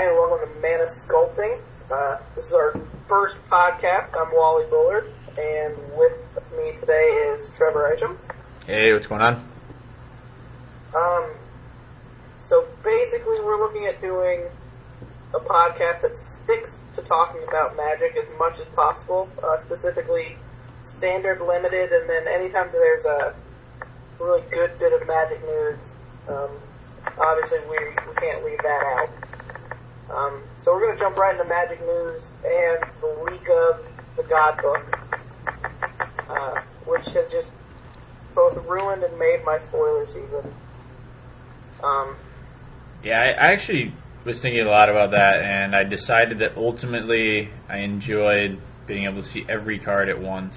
[0.00, 1.60] Hi, and welcome to Mana Sculpting.
[1.90, 2.72] Uh, this is our
[3.06, 4.16] first podcast.
[4.18, 6.16] I'm Wally Bullard, and with
[6.56, 8.18] me today is Trevor Isham.
[8.66, 9.46] Hey, what's going on?
[10.94, 11.30] Um,
[12.40, 14.44] so basically, we're looking at doing
[15.34, 20.38] a podcast that sticks to talking about Magic as much as possible, uh, specifically
[20.82, 23.34] standard, limited, and then anytime there's a
[24.18, 25.78] really good bit of Magic news,
[26.26, 26.48] um,
[27.18, 27.76] obviously we,
[28.08, 29.29] we can't leave that out.
[30.14, 34.24] Um, so we're going to jump right into Magic news and the leak of the
[34.24, 34.98] God Book,
[36.28, 37.52] uh, which has just
[38.34, 40.52] both ruined and made my spoiler season.
[41.82, 42.16] Um,
[43.04, 47.78] Yeah, I, actually was thinking a lot about that, and I decided that ultimately I
[47.78, 50.56] enjoyed being able to see every card at once.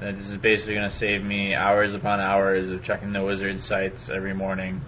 [0.00, 3.60] And this is basically going to save me hours upon hours of checking the wizard
[3.60, 4.80] sites every morning,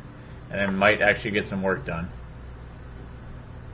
[0.51, 2.11] and I might actually get some work done.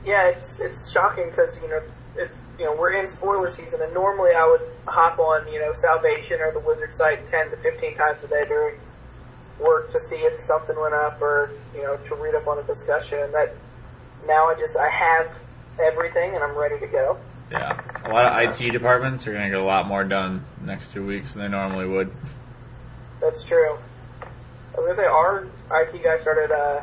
[0.05, 1.81] Yeah, it's it's shocking because you know
[2.15, 5.73] it's you know we're in spoiler season, and normally I would hop on you know
[5.73, 8.75] Salvation or the Wizard site ten to fifteen times a day during
[9.59, 12.63] work to see if something went up or you know to read up on a
[12.63, 13.19] discussion.
[13.19, 13.55] And that
[14.27, 15.31] now I just I have
[15.79, 17.17] everything and I'm ready to go.
[17.51, 20.91] Yeah, a lot of IT departments are going to get a lot more done next
[20.91, 22.11] two weeks than they normally would.
[23.21, 23.77] That's true.
[24.75, 26.81] I was gonna say our IT guy started uh,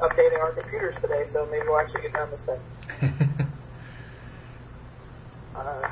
[0.00, 2.60] updating our computers today, so maybe we'll actually get done this thing.
[5.58, 5.88] Uh,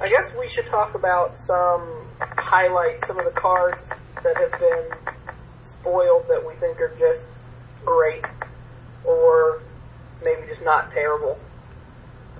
[0.00, 3.86] I guess we should talk about some highlights, some of the cards
[4.22, 7.26] that have been spoiled that we think are just
[7.84, 8.24] great,
[9.04, 9.60] or
[10.24, 11.38] maybe just not terrible.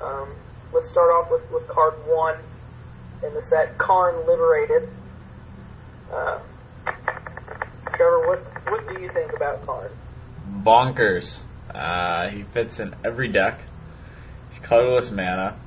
[0.00, 0.30] Um,
[0.72, 2.38] let's start off with, with card one
[3.22, 4.88] in the set, Karn Liberated.
[6.11, 6.38] Uh,
[7.92, 9.91] Trevor, what what do you think about Karn?
[10.65, 11.39] Bonkers.
[11.75, 13.61] Uh, he fits in every deck.
[14.51, 15.58] He's colorless mana.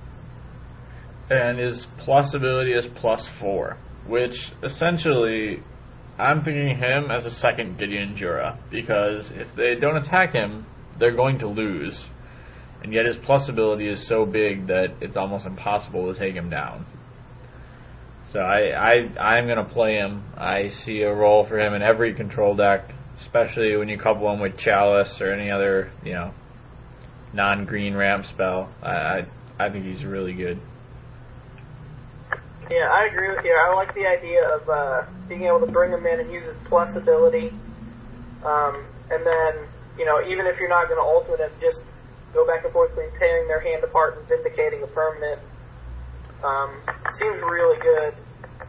[1.30, 5.64] And his plus ability is plus four, which essentially
[6.20, 10.66] I'm thinking him as a second Gideon Jura, because if they don't attack him,
[11.00, 12.06] they're going to lose.
[12.84, 16.50] And yet his plus ability is so big that it's almost impossible to take him
[16.50, 16.86] down.
[18.34, 20.24] So I, I I'm gonna play him.
[20.36, 24.40] I see a role for him in every control deck, especially when you couple him
[24.40, 26.34] with Chalice or any other, you know,
[27.34, 28.70] non-green ramp spell.
[28.82, 29.26] I I,
[29.60, 30.60] I think he's really good.
[32.70, 33.54] Yeah, I agree with you.
[33.54, 36.56] I like the idea of uh, being able to bring him in and use his
[36.66, 37.54] plus ability.
[38.44, 39.68] Um, and then,
[39.98, 41.84] you know, even if you're not going to ultimate him, just
[42.34, 45.40] go back and forth between tearing their hand apart and vindicating a permanent.
[46.44, 46.82] Um,
[47.12, 48.16] seems really good.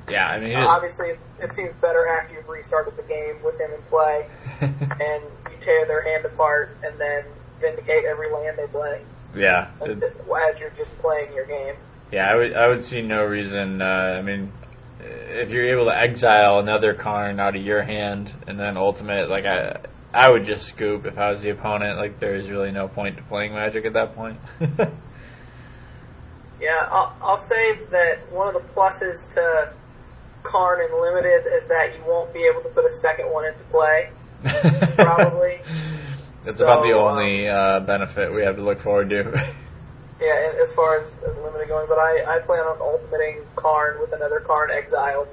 [0.09, 3.71] Yeah, I mean, Uh, obviously, it seems better after you've restarted the game with him
[3.73, 4.27] in play,
[4.61, 7.25] and you tear their hand apart and then
[7.61, 9.01] vindicate every land they play
[9.35, 11.75] yeah, it- as you're just playing your game.
[12.13, 12.31] yeah.
[12.31, 13.81] I would I would see no reason.
[13.81, 13.85] Uh,
[14.19, 14.53] I mean,
[15.01, 19.45] if you're able to exile another Karn out of your hand and then ultimate, like
[19.47, 19.77] I.
[20.17, 21.99] I would just scoop if I was the opponent.
[21.99, 24.39] Like, there's really no point to playing Magic at that point.
[26.61, 29.73] Yeah, I'll, I'll say that one of the pluses to
[30.45, 33.65] Karn and Limited is that you won't be able to put a second one into
[33.73, 34.11] play.
[34.97, 35.59] Probably.
[36.43, 39.55] That's So, about the um, only uh, benefit we have to look forward to.
[40.21, 44.13] Yeah, as far as, as Limited going, but I, I plan on ultimating Karn with
[44.13, 45.27] another Karn exiled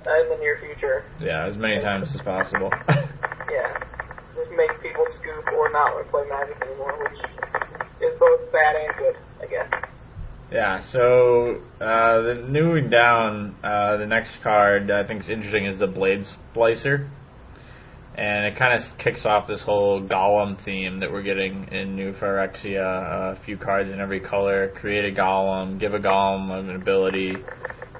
[0.00, 1.04] in the near future.
[1.20, 2.72] yeah, as many times as possible.
[3.52, 3.84] Yeah,
[4.34, 7.20] just make people scoop or not want to play Magic anymore, which
[8.00, 9.70] is both bad and good, I guess.
[10.52, 15.78] Yeah, so uh, the moving down, uh, the next card I think is interesting is
[15.78, 17.08] the Blade Splicer.
[18.14, 22.12] And it kind of kicks off this whole Golem theme that we're getting in New
[22.12, 23.32] Phyrexia.
[23.32, 24.68] A few cards in every color.
[24.68, 27.36] Create a Golem, give a Golem an ability.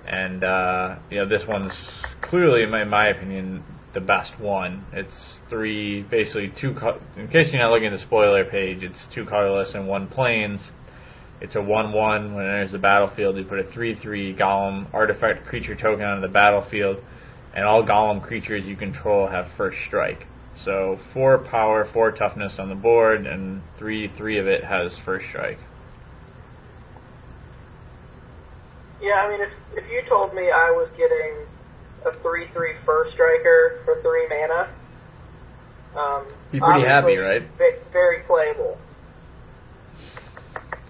[0.07, 1.73] And, uh, you know, this one's
[2.21, 3.65] clearly, in my, in my opinion,
[3.95, 4.85] the best one.
[4.93, 9.07] It's three, basically two, co- in case you're not looking at the spoiler page, it's
[9.07, 10.61] two colorless and one plains.
[11.43, 12.35] It's a 1-1.
[12.35, 16.33] When it enters the battlefield, you put a 3-3 Golem artifact creature token onto the
[16.33, 17.03] battlefield,
[17.53, 20.25] and all Golem creatures you control have first strike.
[20.65, 25.27] So 4 power, 4 toughness on the board, and 3 3 of it has first
[25.27, 25.59] strike.
[29.01, 31.35] Yeah, I mean, if if you told me I was getting
[32.07, 34.69] a three three first striker for three mana,
[35.97, 37.43] um, Be pretty happy, right?
[37.59, 38.79] ve- Very playable.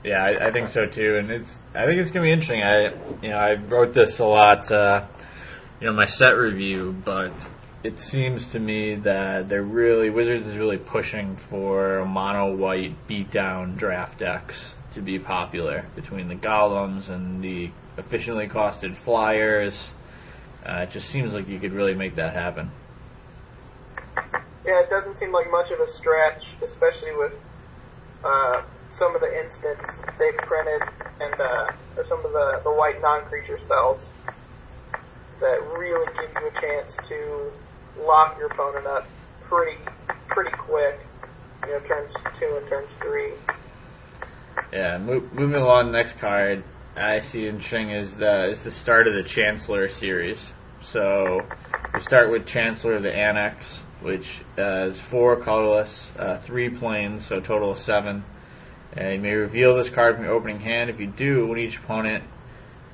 [0.05, 2.63] Yeah, I, I think so too, and it's I think it's gonna be interesting.
[2.63, 5.07] I you know I wrote this a lot, uh,
[5.81, 7.33] you know, my set review, but
[7.85, 13.77] it seems to me that they're really Wizards is really pushing for mono white beatdown
[13.77, 19.91] draft decks to be popular between the golems and the efficiently costed flyers.
[20.65, 22.71] Uh, it just seems like you could really make that happen.
[24.65, 27.33] Yeah, it doesn't seem like much of a stretch, especially with
[28.25, 28.63] uh,
[28.93, 30.89] some of the instants they've printed
[31.21, 34.01] and uh, or some of the, the white non-creature spells
[35.41, 37.53] that really give you a chance to
[38.01, 39.07] lock your opponent up
[39.43, 39.79] pretty
[40.29, 41.01] pretty quick.
[41.67, 43.33] You know, turns two and turns three.
[44.73, 46.63] Yeah, mo- moving along, next card
[46.97, 50.39] I see interesting is the is the start of the Chancellor series.
[50.83, 51.41] So
[51.95, 54.29] we start with Chancellor of the Annex, which
[54.59, 58.25] uh, is four colorless, uh, three plains, so a total of seven.
[58.95, 60.91] And you may reveal this card from your opening hand.
[60.91, 62.25] If you do, when each opponent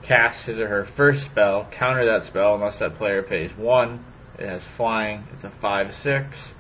[0.03, 4.05] casts his or her first spell, counter that spell unless that player pays one.
[4.39, 5.25] It has flying.
[5.33, 6.53] It's a five six.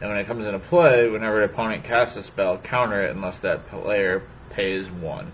[0.00, 3.40] And when it comes into play, whenever an opponent casts a spell, counter it unless
[3.40, 5.30] that player pays one.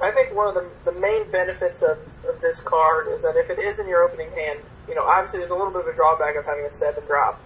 [0.00, 3.50] I think one of the, the main benefits of, of this card is that if
[3.50, 5.94] it is in your opening hand, you know, obviously there's a little bit of a
[5.94, 7.38] drawback of having a seven drop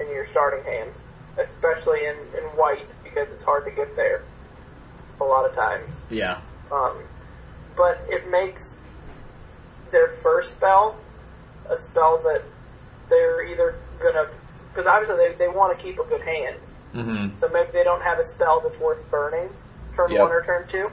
[0.00, 0.90] in your starting hand,
[1.38, 4.22] especially in, in white because it's hard to get there
[5.20, 5.94] a lot of times.
[6.10, 6.40] Yeah.
[6.70, 7.02] Um,
[7.76, 8.74] but it makes
[9.90, 10.98] their first spell
[11.70, 12.42] a spell that
[13.08, 14.28] they're either gonna,
[14.70, 16.56] because obviously they, they want to keep a good hand.
[16.94, 17.38] Mm-hmm.
[17.38, 19.50] So maybe they don't have a spell that's worth burning
[19.96, 20.20] turn Yep.
[20.20, 20.90] one or turn two.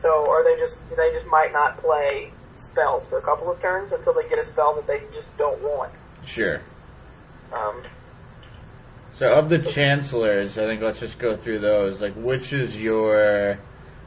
[0.00, 3.92] So, or they just they just might not play spells for a couple of turns
[3.92, 5.92] until they get a spell that they just don't want.
[6.24, 6.60] Sure.
[7.52, 7.82] Um,
[9.18, 12.00] So of the chancellors, I think let's just go through those.
[12.00, 13.58] Like, which is your,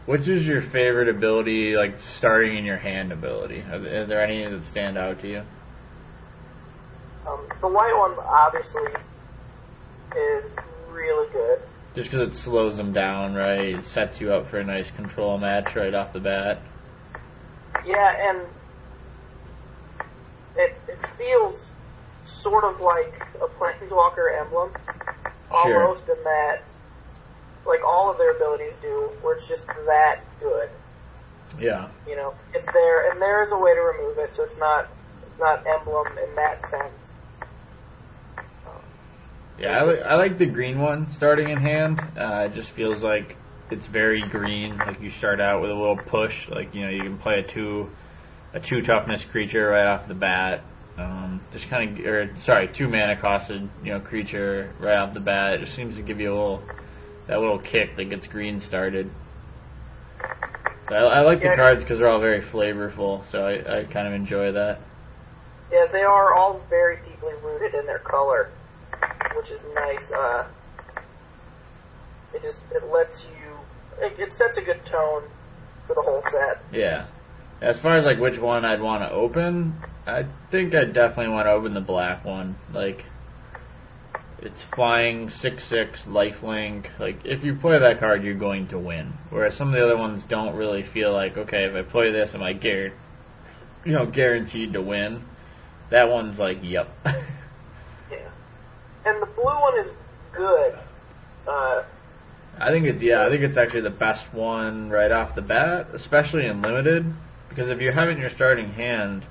[0.06, 1.76] which is your favorite ability?
[1.76, 3.62] Like starting in your hand ability.
[3.70, 5.44] Are there, are there any that stand out to you?
[7.28, 8.84] um, the white one obviously
[10.16, 10.52] is
[10.90, 11.60] really good.
[11.94, 13.76] Just because it slows them down, right?
[13.76, 16.62] It sets you up for a nice control match right off the bat.
[17.86, 18.48] Yeah, and
[20.56, 21.70] it it feels
[22.32, 24.72] sort of like a Planeswalker emblem,
[25.64, 25.84] Sure.
[25.84, 26.64] almost in that,
[27.66, 30.70] like all of their abilities do, where it's just that good.
[31.60, 31.90] Yeah.
[32.08, 34.88] You know, it's there, and there is a way to remove it, so it's not
[35.28, 36.94] it's not emblem in that sense.
[39.60, 42.02] Yeah, I, li- I like the green one starting in hand.
[42.18, 43.36] Uh, it just feels like
[43.70, 44.78] it's very green.
[44.78, 46.48] Like you start out with a little push.
[46.50, 47.90] Like you know you can play a two,
[48.54, 50.64] a two toughness creature right off the bat.
[51.02, 55.20] Um, just kind of, or sorry, two mana costed you know creature right off the
[55.20, 55.54] bat.
[55.56, 56.64] It just seems to give you a little
[57.28, 59.10] that little kick that gets green started.
[60.90, 63.26] So I, I like the cards because they're all very flavorful.
[63.28, 64.80] So I, I kind of enjoy that.
[65.72, 68.52] Yeah, they are all very deeply rooted in their color,
[69.36, 70.12] which is nice.
[70.12, 70.46] Uh,
[72.34, 75.24] it just it lets you it, it sets a good tone
[75.88, 76.62] for the whole set.
[76.72, 77.06] Yeah.
[77.62, 79.76] As far as like which one I'd want to open,
[80.08, 82.56] I think I'd definitely want to open the black one.
[82.74, 83.06] Like,
[84.42, 86.88] it's flying six six lifelink.
[87.00, 89.14] Like, if you play that card, you're going to win.
[89.30, 92.34] Whereas some of the other ones don't really feel like, okay, if I play this,
[92.34, 92.98] am I guaranteed,
[93.86, 95.24] you know, guaranteed to win?
[95.92, 96.90] That one's like, yep.
[98.12, 98.30] Yeah,
[99.06, 99.94] and the blue one is
[100.34, 100.78] good.
[101.48, 101.84] Uh,
[102.58, 105.88] I think it's yeah, I think it's actually the best one right off the bat,
[105.94, 107.06] especially in limited.
[107.52, 109.26] Because if you have it in your starting hand,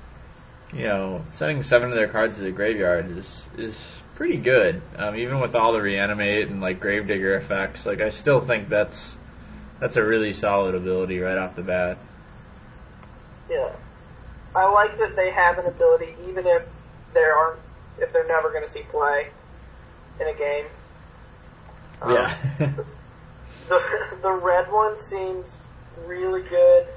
[0.71, 3.79] you know, sending seven of their cards to the graveyard is is
[4.15, 4.79] pretty good.
[4.95, 9.15] Um, even with all the reanimate and like gravedigger effects, like I still think that's
[9.79, 11.97] that's a really solid ability right off the bat.
[13.49, 13.71] yeah,
[14.55, 16.61] I like that they have an ability, even if
[17.15, 17.59] there aren't
[17.99, 19.29] if they're never going to see play
[20.19, 20.65] in a game.
[22.01, 22.71] Um, yeah.
[23.69, 23.79] The
[24.21, 25.45] the red one seems
[26.05, 26.87] really good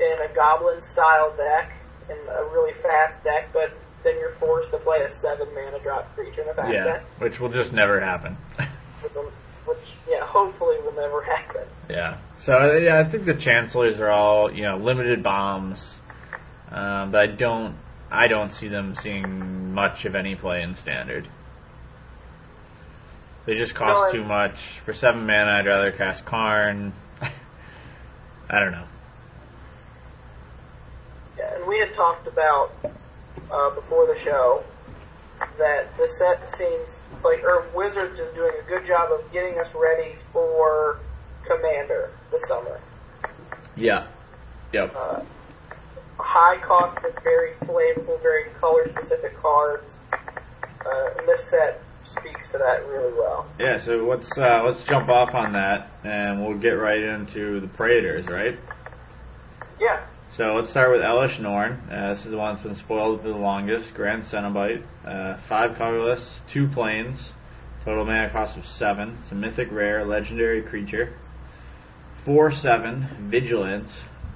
[0.00, 1.72] in a goblin style deck,
[2.08, 3.72] in a really fast deck, but
[4.04, 7.04] then you're forced to play a seven mana drop creature in a fast yeah, deck,
[7.18, 8.36] which will just never happen.
[9.02, 9.12] which,
[9.66, 9.78] which
[10.08, 11.62] yeah, hopefully will never happen.
[11.88, 12.18] Yeah.
[12.38, 15.96] So uh, yeah, I think the chancellors are all you know limited bombs,
[16.70, 17.76] um, but I don't
[18.10, 21.28] I don't see them seeing much of any play in standard.
[23.46, 25.52] They just cost No, too much for seven mana.
[25.52, 26.92] I'd rather cast Karn.
[27.20, 28.84] I don't know.
[31.38, 32.72] Yeah, and we had talked about
[33.50, 34.64] uh, before the show
[35.58, 39.68] that the set seems like, or Wizards is doing a good job of getting us
[39.74, 40.98] ready for
[41.46, 42.80] Commander this summer.
[43.76, 44.06] Yeah.
[44.72, 44.94] Yep.
[44.94, 45.20] Uh,
[46.18, 49.98] high cost but very flavorful, very color specific cards.
[50.12, 53.46] Uh, and this set speaks to that really well.
[53.58, 57.68] Yeah, so let's uh, let's jump off on that, and we'll get right into the
[57.68, 58.58] Praetors, right?
[59.80, 60.00] Yeah.
[60.38, 61.82] So let's start with Elesh Norn.
[61.90, 63.92] Uh, this is the one that's been spoiled for the longest.
[63.92, 67.32] Grand Cenobite, uh, five colorless, two plains,
[67.84, 69.18] total mana cost of seven.
[69.20, 71.12] It's a mythic rare, legendary creature.
[72.24, 73.90] Four seven vigilance,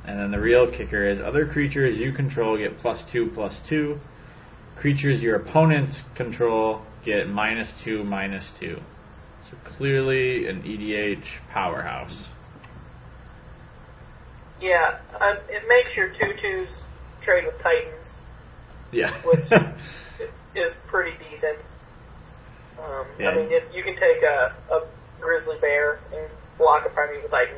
[0.04, 4.00] and then the real kicker is other creatures you control get plus two plus two.
[4.74, 8.80] Creatures your opponents control get minus two minus two.
[9.48, 12.24] So clearly an EDH powerhouse.
[14.62, 16.84] Yeah, um, it makes your tutus
[17.20, 18.06] trade with Titans,
[18.92, 19.12] Yeah.
[19.24, 19.50] which
[20.54, 21.58] is pretty decent.
[22.78, 23.30] Um, Yeah.
[23.30, 24.86] I mean, if you can take a, a
[25.20, 27.56] grizzly bear and block a primeval Titan.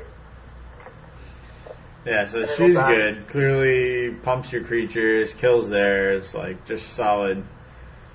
[2.06, 3.28] Yeah, so she's good.
[3.28, 7.44] Clearly pumps your creatures, kills theirs, like just solid.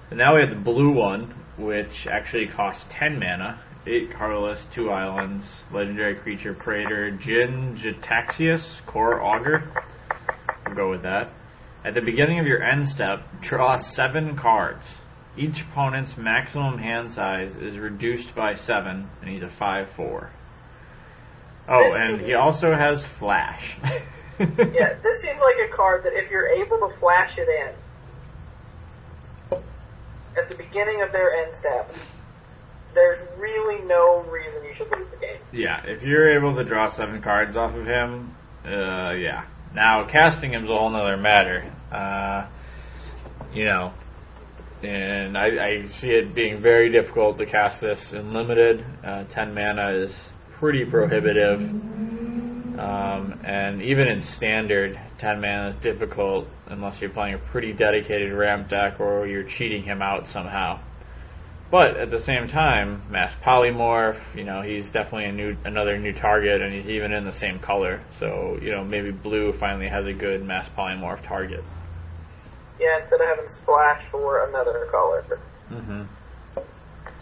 [0.10, 4.92] And now we have the blue one, which actually costs 10 mana, 8 colorless, 2
[4.92, 9.64] islands, legendary creature Praetor, Jin-Gitaxias, Core Augur.
[10.68, 11.34] We'll go with that.
[11.84, 14.86] At the beginning of your end step, draw 7 cards.
[15.36, 20.30] Each opponent's maximum hand size is reduced by 7, and he's a 5-4.
[21.68, 23.78] Oh, and he also has Flash.
[24.40, 27.76] Yeah, this seems like a card that if you're able to flash it in
[30.38, 31.94] at the beginning of their end step,
[33.00, 35.38] there's really no reason you should lose the game.
[35.54, 39.46] Yeah, if you're able to draw seven cards off of him, uh, yeah.
[39.74, 41.72] Now, casting him's a whole nother matter.
[41.92, 42.48] Uh,
[43.54, 43.94] you know,
[44.84, 48.86] and I, I see it being very difficult to cast this in limited.
[49.04, 50.14] Uh, 10 mana is
[50.52, 51.62] pretty prohibitive.
[52.80, 58.34] Um, and even in standard, 10 mana is difficult unless you're playing a pretty dedicated
[58.34, 60.80] ramp deck or you're cheating him out somehow.
[61.72, 66.14] But at the same time, mass polymorph, you know, he's definitely a new, another new
[66.14, 68.02] target, and he's even in the same color.
[68.20, 71.64] So, you know, maybe blue finally has a good mass polymorph target.
[72.80, 75.40] Yeah, instead of having splash for another color.
[75.70, 76.04] Mm-hmm.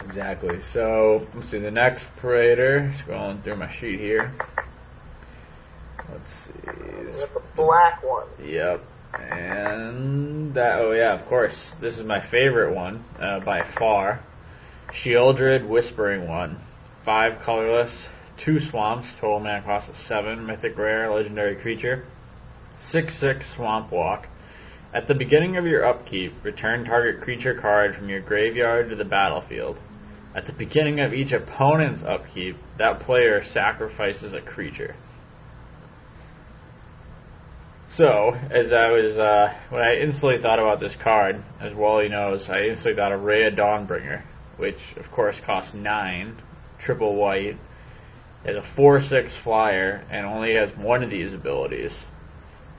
[0.06, 0.60] Exactly.
[0.72, 2.94] So let's do the next Praetor.
[3.04, 4.32] Scrolling through my sheet here.
[6.10, 6.52] Let's see.
[6.64, 8.28] the black one.
[8.42, 8.82] Yep.
[9.14, 11.72] And that, oh yeah, of course.
[11.80, 14.20] This is my favorite one, uh, by far.
[14.92, 16.58] Sheoldred Whispering One.
[17.04, 22.06] Five colorless, two swamps, total mana cost of seven, mythic rare, legendary creature.
[22.80, 24.26] Six six swamp walk.
[24.94, 29.04] At the beginning of your upkeep, return target creature card from your graveyard to the
[29.04, 29.78] battlefield.
[30.34, 34.96] At the beginning of each opponent's upkeep, that player sacrifices a creature.
[37.90, 42.48] So, as I was, uh, when I instantly thought about this card, as Wally knows,
[42.48, 44.22] I instantly thought of Reya Dawnbringer,
[44.58, 46.36] which of course costs nine,
[46.78, 47.56] triple white,
[48.44, 51.92] has a 4-6 flyer, and only has one of these abilities.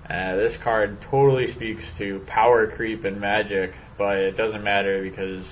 [0.10, 5.46] Uh, this card totally speaks to power creep and magic, but it doesn't matter because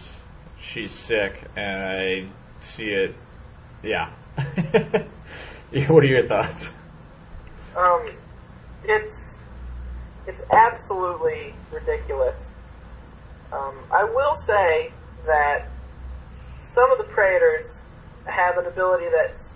[0.61, 2.27] she's sick, and I
[2.61, 3.15] see it,
[3.83, 4.11] yeah.
[5.89, 6.67] what are your thoughts?
[7.75, 8.11] Um,
[8.83, 9.35] it's
[10.25, 12.43] it's absolutely ridiculous.
[13.51, 14.91] Um, I will say
[15.25, 15.67] that
[16.61, 17.79] some of the Praetors
[18.25, 19.47] have an ability that's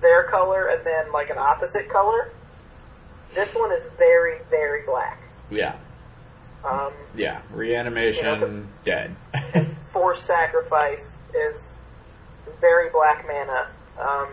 [0.00, 2.30] their color and then like an opposite color.
[3.34, 5.18] This one is very, very black.
[5.50, 5.76] Yeah,
[6.64, 9.14] Um, yeah, reanimation, dead.
[9.92, 11.74] forced sacrifice is
[12.60, 13.68] very black mana.
[14.00, 14.28] Um,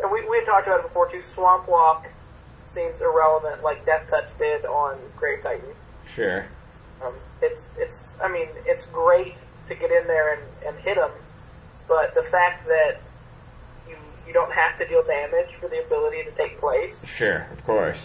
[0.00, 1.22] and we, we had talked about it before too.
[1.22, 2.06] Swamp Walk
[2.64, 5.70] seems irrelevant, like Death Touch did on Grave Titan.
[6.14, 6.46] sure.
[7.04, 9.34] Um, it's it's I mean it's great
[9.68, 11.10] to get in there and, and hit them,
[11.86, 13.00] but the fact that
[13.88, 13.96] you
[14.26, 16.94] you don't have to deal damage for the ability to take place.
[17.04, 17.98] Sure, of course.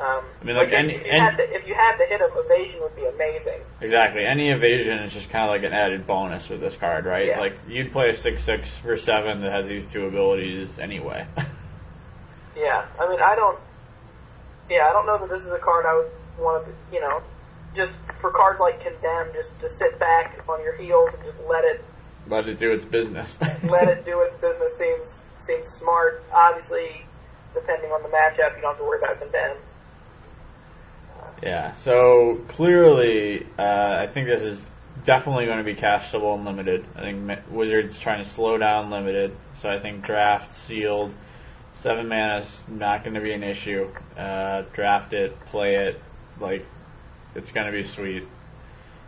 [0.00, 2.06] Um, I mean, like, if- any- if, you any- had to, if you had to
[2.06, 3.60] hit them, evasion would be amazing.
[3.80, 4.24] Exactly.
[4.24, 7.26] Any evasion is just kind of like an added bonus with this card, right?
[7.28, 7.38] Yeah.
[7.40, 11.26] Like you'd play a six six for seven that has these two abilities anyway.
[12.54, 13.58] Yeah, I mean, I don't.
[14.68, 16.10] Yeah, I don't know that this is a card I would
[16.44, 17.22] want to, you know,
[17.74, 21.64] just for cards like Condemn, just to sit back on your heels and just let
[21.64, 21.84] it
[22.28, 23.36] Let it do its business.
[23.64, 26.22] let it do its business seems seems smart.
[26.32, 27.04] Obviously,
[27.54, 29.56] depending on the matchup, you don't have to worry about Condemn.
[31.42, 31.74] Yeah.
[31.76, 34.62] So clearly, uh, I think this is
[35.04, 36.86] definitely going to be castable and limited.
[36.94, 39.36] I think Wizards trying to slow down limited.
[39.60, 41.12] So I think draft sealed.
[41.82, 43.88] Seven mana is not going to be an issue.
[44.16, 46.00] Uh, draft it, play it,
[46.38, 46.64] like
[47.34, 48.26] it's going to be sweet.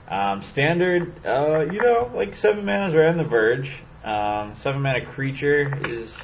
[0.09, 3.71] Um, standard, uh, you know, like seven mana's right on the verge.
[4.04, 6.14] Um, seven mana creature is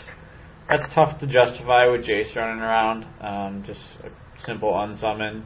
[0.68, 3.06] that's tough to justify with Jace running around.
[3.20, 5.42] Um, just a simple unsummon.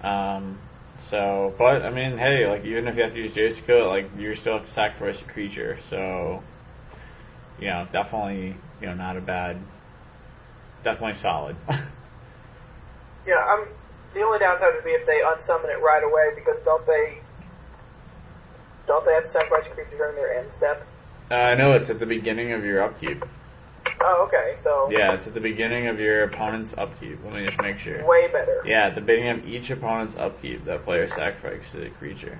[0.00, 0.58] Um,
[1.10, 3.84] so, but I mean, hey, like even if you have to use Jace to kill
[3.84, 5.78] it, like you still have to sacrifice a creature.
[5.90, 6.42] So,
[7.60, 9.58] you know, definitely, you know, not a bad,
[10.84, 11.56] definitely solid.
[13.26, 13.68] Yeah, I'm.
[14.14, 17.18] The only downside would be if they unsummon it right away because don't they?
[18.86, 20.86] Don't they have to sacrifice a creature during their end step?
[21.30, 23.24] uh, I know it's at the beginning of your upkeep.
[24.00, 24.56] Oh, okay.
[24.62, 27.18] So Yeah, it's at the beginning of your opponent's upkeep.
[27.24, 28.04] Let me just make sure.
[28.06, 28.62] way better.
[28.66, 32.38] Yeah, at the beginning of each opponent's upkeep, that player sacrifices a creature.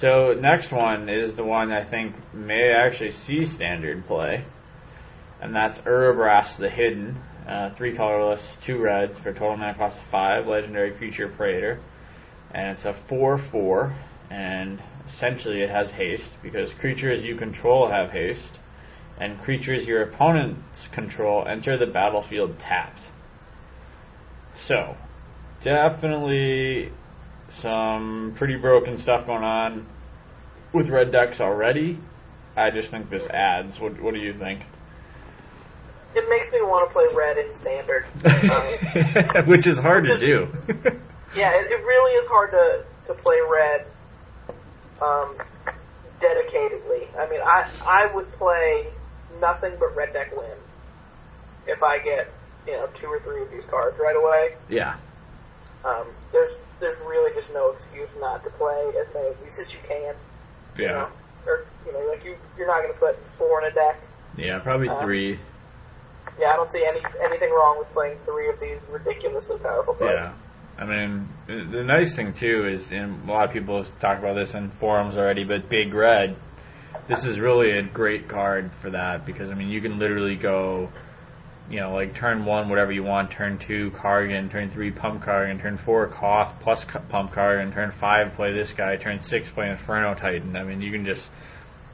[0.00, 4.44] So next one is the one I think may actually see standard play,
[5.40, 7.16] and that's Urabrask the Hidden.
[7.46, 11.78] Uh, three colorless, two reds for total mana cost five, legendary creature Praetor,
[12.50, 13.94] and it's a four-four,
[14.30, 18.58] and essentially it has haste because creatures you control have haste,
[19.20, 23.02] and creatures your opponents control enter the battlefield tapped.
[24.56, 24.96] So,
[25.62, 26.90] definitely
[27.50, 29.86] some pretty broken stuff going on
[30.72, 31.98] with red decks already.
[32.56, 33.78] I just think this adds.
[33.78, 34.62] What, what do you think?
[36.16, 38.08] It makes me want to play red in standard.
[38.24, 40.48] Um, Which is hard to do.
[41.36, 43.84] yeah, it, it really is hard to to play red
[45.02, 45.36] um,
[46.20, 47.04] dedicatedly.
[47.20, 48.84] I mean, I I would play
[49.40, 50.70] nothing but red deck wins
[51.66, 52.32] if I get
[52.66, 54.56] you know two or three of these cards right away.
[54.70, 54.96] yeah.
[55.84, 59.72] Um, there's there's really just no excuse not to play as many of these as
[59.72, 60.14] you can.
[60.76, 60.92] You Yeah.
[60.92, 61.08] know?
[61.46, 64.00] Or you know, like you you're not going to put four in a deck.
[64.36, 65.38] Yeah, probably Uh, three.
[66.38, 70.14] Yeah, I don't see any anything wrong with playing three of these ridiculously powerful cards.
[70.14, 70.32] Yeah.
[70.78, 74.54] I mean, the nice thing too is, and a lot of people talk about this
[74.54, 76.36] in forums already, but Big Red,
[77.08, 80.90] this is really a great card for that because I mean, you can literally go,
[81.70, 85.58] you know, like turn one, whatever you want, turn two, Cargan, turn three, Pump Cargan,
[85.58, 90.14] turn four, Koth, plus Pump Cargan, turn five, play this guy, turn six, play Inferno
[90.14, 90.56] Titan.
[90.56, 91.22] I mean, you can just,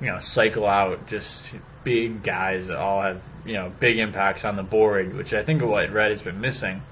[0.02, 1.48] you know, cycle out just
[1.84, 5.62] big guys that all have, you know, big impacts on the board, which I think
[5.62, 6.82] what Red has been missing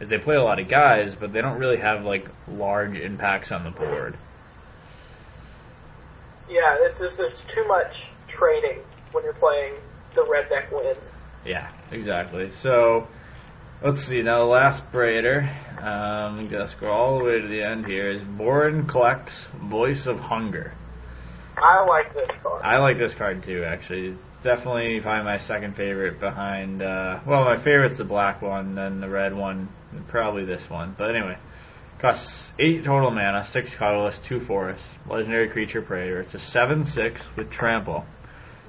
[0.00, 3.52] is they play a lot of guys, but they don't really have like large impacts
[3.52, 4.16] on the board.
[6.48, 8.80] Yeah, it's just there's too much trading
[9.12, 9.74] when you're playing
[10.14, 10.98] the red deck wins.
[11.44, 12.50] Yeah, exactly.
[12.52, 13.08] So
[13.82, 14.22] let's see.
[14.22, 18.10] Now the last Praetor, um, I'm gonna scroll all the way to the end here.
[18.10, 19.30] Is Vorinclex
[19.68, 20.72] Voice of Hunger.
[21.56, 22.62] I like this card.
[22.64, 23.64] I like this card too.
[23.64, 26.82] Actually, definitely probably my second favorite behind.
[26.82, 29.68] Uh, well, my favorite's the black one, then the red one,
[30.08, 30.94] probably this one.
[30.96, 31.38] But anyway,
[31.98, 36.20] costs eight total mana, six colorless, two forests, legendary creature praetor.
[36.20, 38.04] It's a seven-six with trample,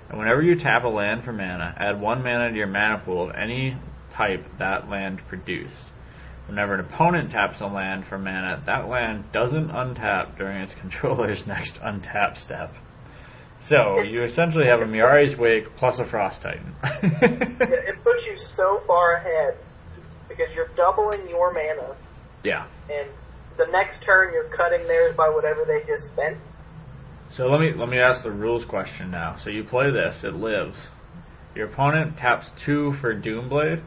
[0.10, 3.30] and whenever you tap a land for mana, add one mana to your mana pool
[3.30, 3.78] of any
[4.14, 5.74] type that land produced.
[6.48, 11.46] Whenever an opponent taps a land for mana, that land doesn't untap during its controller's
[11.48, 12.74] next untap step.
[13.62, 16.76] So you essentially have a Mirari's Wake plus a Frost Titan.
[16.84, 19.58] Yeah, it puts you so far ahead
[20.30, 21.96] because you're doubling your mana,
[22.44, 22.68] yeah.
[22.92, 23.10] and
[23.58, 26.38] the next turn you're cutting theirs by whatever they just spent.
[27.32, 29.36] So let me let me ask the rules question now.
[29.36, 30.78] So you play this, it lives.
[31.56, 33.82] Your opponent taps two for Doomblade.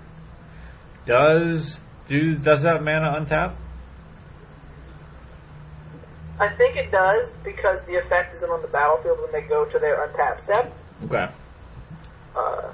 [1.07, 3.55] Does do does that mana untap?
[6.40, 9.79] I think it does because the effect isn't on the battlefield when they go to
[9.79, 10.73] their untap step.
[11.05, 11.29] Okay.
[12.37, 12.73] Uh,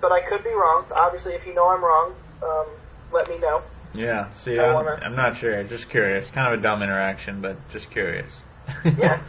[0.00, 0.84] but I could be wrong.
[0.92, 2.66] Obviously, if you know I'm wrong, um,
[3.12, 3.62] let me know.
[3.94, 4.28] Yeah.
[4.42, 5.62] See, I'm, wanna- I'm not sure.
[5.64, 6.28] Just curious.
[6.30, 8.30] Kind of a dumb interaction, but just curious.
[8.84, 9.20] Yeah.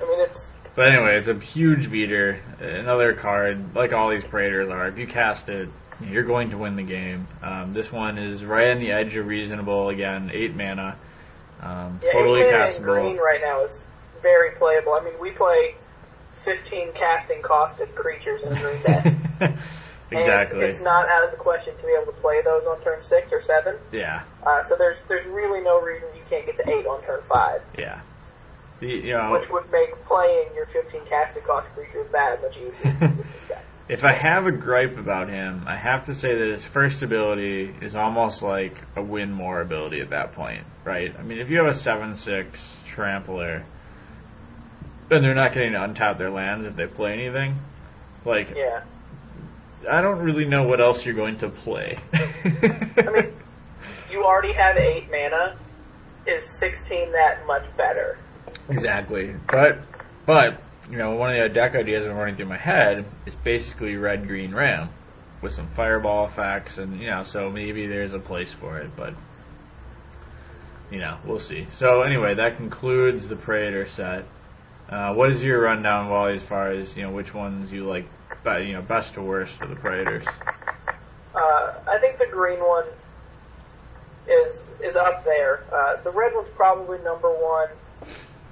[0.00, 2.38] I mean, it's But anyway, it's a huge beater.
[2.60, 4.86] Another card, like all these Praetors are.
[4.88, 5.68] If you cast it,
[6.00, 7.26] you're going to win the game.
[7.42, 9.88] Um, this one is right on the edge of reasonable.
[9.88, 10.96] Again, eight mana.
[11.60, 13.82] Um, yeah, totally in green right now is
[14.22, 14.92] very playable.
[14.92, 15.74] I mean, we play
[16.34, 19.06] 15 casting costed creatures in green deck.
[20.10, 20.60] exactly.
[20.60, 23.02] And it's not out of the question to be able to play those on turn
[23.02, 23.76] six or seven.
[23.92, 27.20] Yeah, Uh, so there's there's really no reason you can't get to eight on turn
[27.28, 28.00] five, yeah.
[28.80, 32.96] The, you know, which would make playing your 15 casting cost creatures that much easier
[33.00, 33.62] with this guy.
[33.88, 37.72] If I have a gripe about him, I have to say that his first ability
[37.82, 41.14] is almost like a win more ability at that point, right?
[41.16, 42.46] I mean, if you have a 7-6
[42.88, 43.64] trampler,
[45.10, 47.56] and they're not getting to untap their lands if they play anything,
[48.24, 48.82] like, Yeah,
[49.88, 51.96] I don't really know what else you're going to play.
[52.12, 53.32] I mean,
[54.10, 55.56] you already have eight mana.
[56.26, 58.18] Is sixteen that much better?
[58.68, 59.32] exactly.
[59.46, 59.78] But
[60.26, 63.96] but you know, one of the deck ideas I'm running through my head is basically
[63.96, 64.90] red green ram
[65.42, 69.14] with some fireball effects, and you know, so maybe there's a place for it, but
[70.90, 71.66] you know, we'll see.
[71.78, 74.24] So anyway, that concludes the Praetor set.
[74.88, 78.06] Uh, what is your rundown, Wally, as far as you know, which ones you like,
[78.44, 80.24] be, you know, best to worst for the Praetors?
[81.34, 82.86] Uh, I think the green one
[84.28, 85.64] is is up there.
[85.72, 87.68] Uh, the red one's probably number one,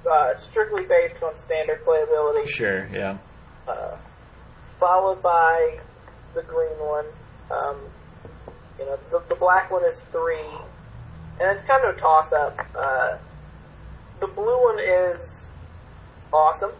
[0.09, 2.47] uh, strictly based on standard playability.
[2.47, 3.17] Sure, yeah.
[3.67, 3.95] Uh,
[4.79, 5.79] followed by
[6.33, 7.05] the green one.
[7.51, 7.77] Um,
[8.79, 10.39] you know, the, the black one is three,
[11.39, 12.59] and it's kind of a toss up.
[12.75, 13.17] Uh,
[14.19, 15.45] the blue one is
[16.33, 16.71] awesome.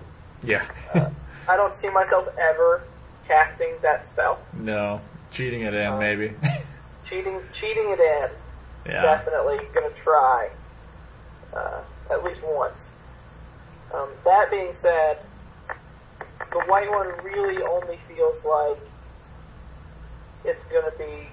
[0.44, 0.66] Yeah.
[0.94, 1.10] Uh,
[1.50, 2.84] I don't see myself ever
[3.28, 4.40] casting that spell.
[4.54, 6.34] no, cheating it in Uh, maybe.
[7.08, 8.30] Cheating, cheating it in.
[8.92, 9.02] yeah.
[9.04, 10.50] Definitely gonna try.
[11.56, 12.88] Uh, at least once.
[13.96, 15.18] Um, that being said,
[16.52, 18.78] the white one really only feels like
[20.44, 21.28] it's gonna be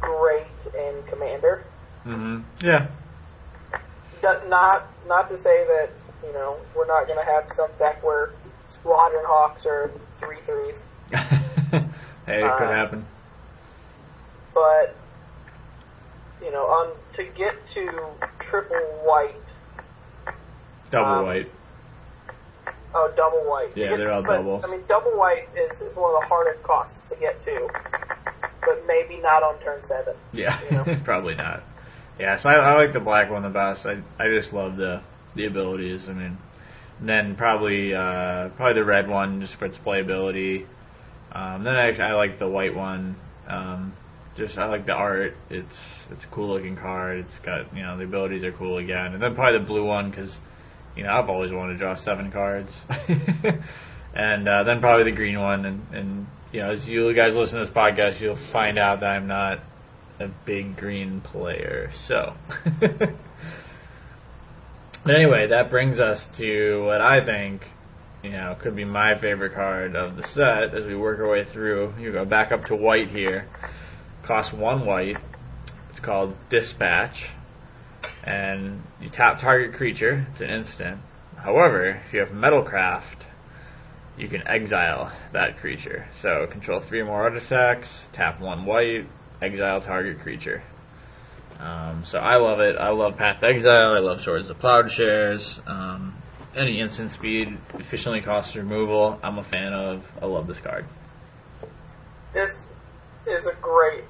[0.00, 1.64] great in Commander.
[2.06, 2.40] Mm-hmm.
[2.64, 2.86] Yeah.
[4.48, 5.90] Not, not to say that,
[6.26, 8.30] you know, we're not gonna have some deck where
[8.68, 13.04] Squadron Hawks are three threes, hey, it could Uh, happen.
[14.54, 14.94] but,
[16.42, 17.90] you know, on, to get to
[18.38, 19.34] triple white,
[20.90, 21.50] Double um, white.
[22.94, 23.76] Oh, double white.
[23.76, 24.64] Yeah, they're all but, doubles.
[24.64, 27.68] I mean, double white is, is one of the hardest costs to get to,
[28.60, 30.14] but maybe not on turn seven.
[30.32, 31.00] Yeah, you know?
[31.04, 31.62] probably not.
[32.18, 33.86] Yeah, so I, I like the black one the best.
[33.86, 35.02] I I just love the
[35.34, 36.08] the abilities.
[36.08, 36.38] I mean,
[37.00, 40.66] and then probably uh, probably the red one just for its playability.
[41.30, 43.16] Um, then I, I like the white one.
[43.46, 43.92] Um,
[44.34, 45.36] just I like the art.
[45.50, 45.76] It's
[46.10, 47.18] it's a cool looking card.
[47.18, 49.14] It's got you know the abilities are cool again.
[49.14, 50.36] And then probably the blue one because
[50.98, 52.72] you know I've always wanted to draw seven cards.
[54.14, 55.64] and uh, then probably the green one.
[55.64, 59.06] And and you know as you guys listen to this podcast, you'll find out that
[59.06, 59.60] I'm not
[60.20, 61.90] a big green player.
[62.06, 62.34] So.
[65.08, 67.62] But anyway, that brings us to what I think,
[68.22, 71.44] you know, could be my favorite card of the set as we work our way
[71.44, 71.94] through.
[71.98, 73.46] You go back up to white here.
[74.24, 75.16] Costs one white.
[75.90, 77.30] It's called Dispatch.
[78.28, 80.26] And you tap target creature.
[80.32, 81.00] It's an instant.
[81.36, 83.24] However, if you have Metalcraft,
[84.18, 86.06] you can exile that creature.
[86.20, 89.06] So control three more artifacts, tap one white,
[89.40, 90.62] exile target creature.
[91.58, 92.76] Um, so I love it.
[92.76, 93.94] I love Path Exile.
[93.94, 95.58] I love Swords of Plowshares.
[95.66, 96.14] Um,
[96.54, 99.18] any instant speed efficiently cost removal.
[99.22, 100.04] I'm a fan of.
[100.20, 100.84] I love this card.
[102.34, 102.66] This
[103.26, 104.04] is a great,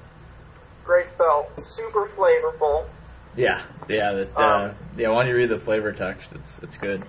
[0.83, 1.47] great spell.
[1.59, 2.85] Super flavorful.
[3.39, 5.07] Yeah, yeah, the, uh, Um, yeah.
[5.07, 6.27] Why don't you read the flavor text?
[6.35, 6.99] It's it's good.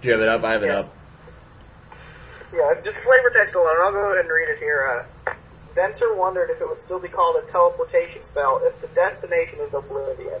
[0.00, 0.44] Do you have it up?
[0.44, 0.94] I have it up.
[2.54, 3.74] Yeah, just flavor text alone.
[3.82, 5.04] I'll go ahead and read it here.
[5.26, 5.32] Uh,
[5.74, 9.74] Venser wondered if it would still be called a teleportation spell if the destination is
[9.74, 10.40] Oblivion.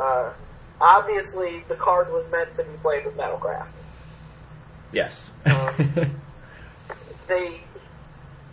[0.00, 0.32] Uh,
[0.80, 3.68] obviously, the card was meant to be played with Metalcraft.
[4.90, 5.30] Yes.
[5.46, 5.72] Um,
[7.28, 7.60] they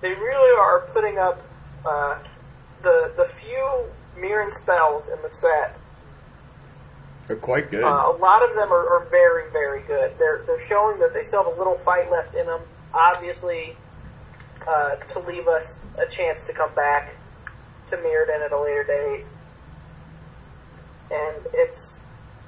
[0.01, 1.41] they really are putting up
[1.83, 2.19] uh,
[2.83, 3.85] the the few
[4.17, 5.77] Mirran spells in the set.
[7.27, 7.83] They're quite good.
[7.83, 10.13] Uh, a lot of them are, are very very good.
[10.19, 12.61] They're they're showing that they still have a little fight left in them.
[12.93, 13.75] Obviously,
[14.67, 17.15] uh, to leave us a chance to come back
[17.89, 19.25] to Mirrodin at a later date.
[21.11, 21.99] And it's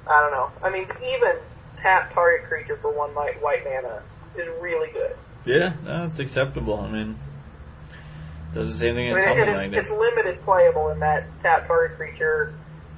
[0.08, 0.50] I don't know.
[0.62, 1.36] I mean, even
[1.76, 4.02] tap target creature for one white white mana
[4.36, 5.16] is really good.
[5.44, 6.78] yeah, that's acceptable.
[6.78, 7.18] I mean,
[8.54, 11.66] does the same thing I mean, it something is, it's limited playable in that tap
[11.66, 12.54] target creature,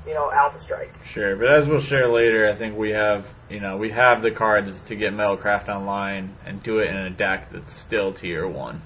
[0.07, 0.95] you know, Alpha Strike.
[1.05, 4.31] Sure, but as we'll share later, I think we have, you know, we have the
[4.31, 8.81] cards to get Metalcraft online and do it in a deck that's still tier one.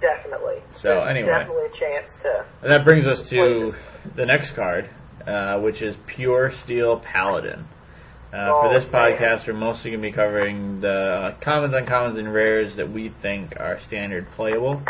[0.00, 0.56] Definitely.
[0.72, 1.28] So, There's anyway.
[1.28, 2.44] definitely a chance to.
[2.62, 3.74] And that brings us to
[4.14, 4.88] the next card,
[5.26, 7.66] uh, which is Pure Steel Paladin.
[8.30, 12.30] Uh, for this podcast, we're mostly going to be covering the uh, commons, uncommons, and
[12.32, 14.82] rares that we think are standard playable.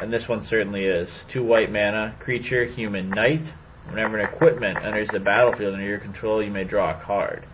[0.00, 1.10] And this one certainly is.
[1.28, 3.44] Two white mana, creature, human, knight.
[3.90, 7.44] Whenever an equipment enters the battlefield under your control, you may draw a card.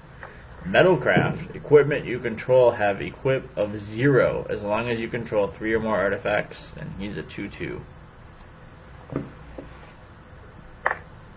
[0.65, 5.81] Metalcraft, equipment you control have equip of zero as long as you control three or
[5.81, 7.81] more artifacts, and he's a 2-2.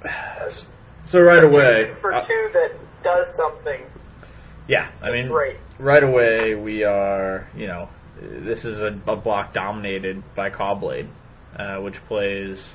[1.08, 2.72] So right away, For uh, two that
[3.04, 3.82] does something
[4.68, 5.58] yeah, I mean, great.
[5.80, 11.10] right away we are, you know, this is a, a block dominated by Caw-Blade,
[11.58, 12.66] uh, which plays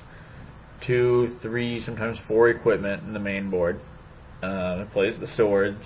[0.80, 3.80] two, three, sometimes four equipment in the main board.
[4.42, 5.82] Uh, it plays the swords.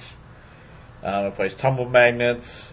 [1.02, 2.72] Um, it plays tumble magnets,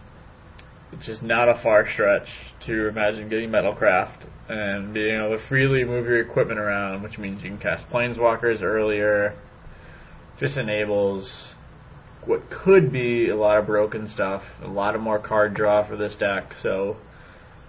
[0.92, 5.84] which is not a far stretch to imagine getting Metalcraft and being able to freely
[5.84, 9.36] move your equipment around, which means you can cast Planeswalkers earlier.
[10.40, 11.54] Just enables
[12.28, 15.96] what could be a lot of broken stuff, a lot of more card draw for
[15.96, 16.56] this deck.
[16.62, 16.98] So,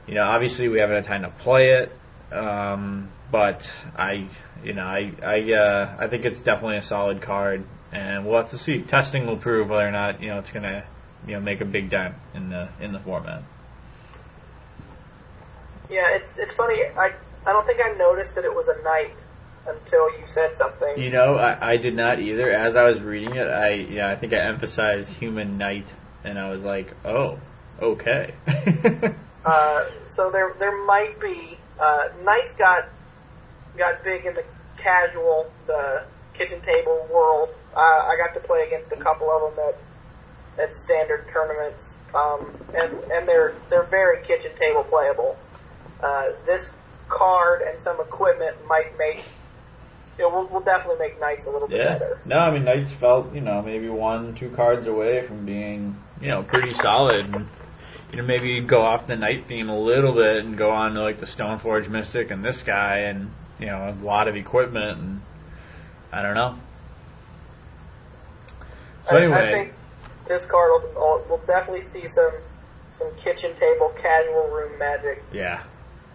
[0.06, 1.92] you know, obviously we haven't had time to play it,
[2.32, 4.28] um, but I,
[4.64, 8.50] you know, I, I, uh, I think it's definitely a solid card, and we'll have
[8.50, 8.82] to see.
[8.82, 10.84] Testing will prove whether or not you know it's gonna,
[11.26, 13.42] you know, make a big dent in the in the format.
[15.88, 16.82] Yeah, it's it's funny.
[16.84, 17.12] I
[17.46, 19.14] I don't think I noticed that it was a knight
[19.68, 20.98] until you said something.
[20.98, 22.50] You know, I, I did not either.
[22.50, 25.86] As I was reading it, I yeah, I think I emphasized human knight,
[26.24, 27.38] and I was like, oh,
[27.80, 28.34] okay.
[29.44, 32.88] uh, so there there might be uh, knights got
[33.76, 34.44] got big in the
[34.76, 36.04] casual the
[36.34, 37.50] kitchen table world.
[37.74, 42.52] Uh, I got to play against a couple of them at at standard tournaments, um,
[42.74, 45.36] and and they're they're very kitchen table playable.
[46.02, 46.70] Uh, this
[47.08, 49.24] card and some equipment might make
[50.18, 51.98] it will, will definitely make Knights a little bit yeah.
[51.98, 52.20] better.
[52.24, 56.28] No, I mean Knights felt you know maybe one two cards away from being you
[56.28, 57.26] know pretty solid.
[57.26, 57.48] And,
[58.10, 61.02] you know maybe go off the Knight theme a little bit and go on to
[61.02, 65.20] like the Stoneforge Mystic and this guy and you know a lot of equipment and
[66.12, 66.58] I don't know.
[69.08, 69.74] So I, anyway, I think
[70.26, 72.32] this card will, will definitely see some
[72.92, 75.62] some kitchen table casual room magic yeah.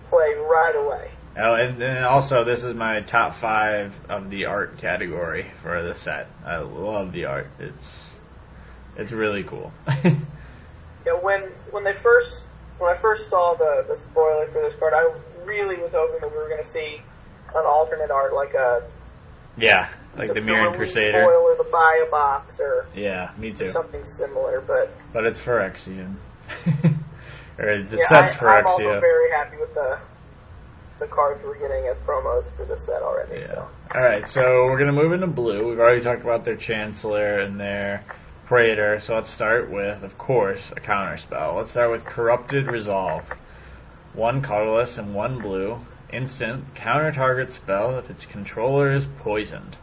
[0.09, 1.11] play right away.
[1.35, 5.95] Oh, and, and also this is my top five of the art category for the
[5.95, 6.27] set.
[6.45, 7.47] I love the art.
[7.59, 8.09] It's
[8.97, 9.71] it's really cool.
[11.05, 11.41] Yeah, when
[11.71, 12.47] when they first
[12.79, 16.31] when I first saw the the spoiler for this card, I really was hoping that
[16.31, 17.01] we were going to see
[17.53, 18.83] an alternate art like a
[19.57, 21.23] yeah, like the, the Mirran Crusader.
[21.23, 23.69] foil or the buy a box or Yeah, me too.
[23.69, 24.61] something similar.
[24.61, 26.15] But But it's Phyrexian.
[27.59, 29.99] or the yeah, set's I, for I'm also very happy with the
[31.03, 33.41] the cards we're getting as promos for this set already.
[33.41, 33.47] Yeah.
[33.47, 35.67] So All right, so we're gonna move into blue.
[35.67, 38.05] We've already talked about their Chancellor and their
[38.45, 41.55] Praetor, so let's start with, of course, a counter spell.
[41.57, 43.23] Let's start with Corrupted Resolve.
[44.13, 45.79] One colorless and one blue.
[46.11, 49.75] Instant counter target spell if its controller is poisoned.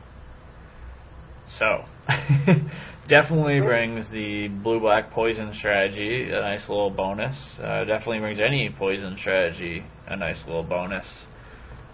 [1.48, 1.85] So,
[3.06, 7.36] definitely brings the blue black poison strategy a nice little bonus.
[7.58, 11.06] Uh, definitely brings any poison strategy a nice little bonus.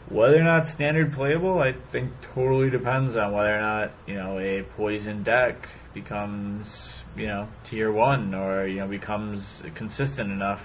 [0.09, 4.39] Whether or not standard playable, I think totally depends on whether or not, you know,
[4.39, 10.63] a poison deck becomes, you know, tier one or, you know, becomes consistent enough.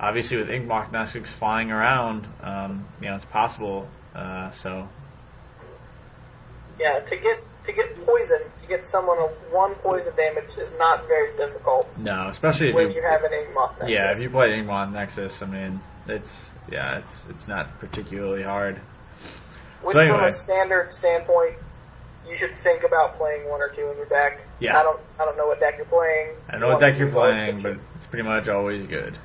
[0.00, 4.88] Obviously with Inkmoth Mystics flying around, um, you know, it's possible, uh, so,
[6.80, 11.06] yeah, to get to get poison, to get someone a one poison damage is not
[11.06, 13.90] very difficult no, especially if when you, you have an Inkmoth Nexus.
[13.90, 16.30] yeah, if you play Inkmoth Nexus, I mean, it's,
[16.70, 18.80] yeah, it's, it's not particularly hard.
[19.82, 20.18] Which, So anyway.
[20.18, 21.56] from a standard standpoint,
[22.28, 24.46] you should think about playing one or two in your deck.
[24.60, 24.78] Yeah.
[24.78, 26.36] I don't, I don't know what deck you're playing.
[26.48, 29.18] I know what deck you're playing, but it's pretty much always good.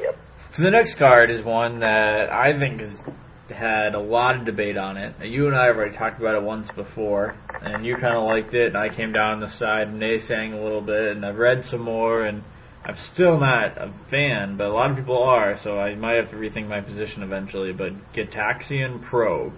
[0.00, 0.18] Yep.
[0.52, 3.02] So the next card is one that I think has
[3.50, 5.24] had a lot of debate on it.
[5.24, 8.54] You and I have already talked about it once before, and you kind of liked
[8.54, 11.38] it, and I came down on the side and naysaying a little bit, and I've
[11.38, 12.42] read some more, and
[12.84, 16.30] I'm still not a fan, but a lot of people are, so I might have
[16.30, 17.72] to rethink my position eventually.
[17.72, 19.52] But Gitaxian Probe.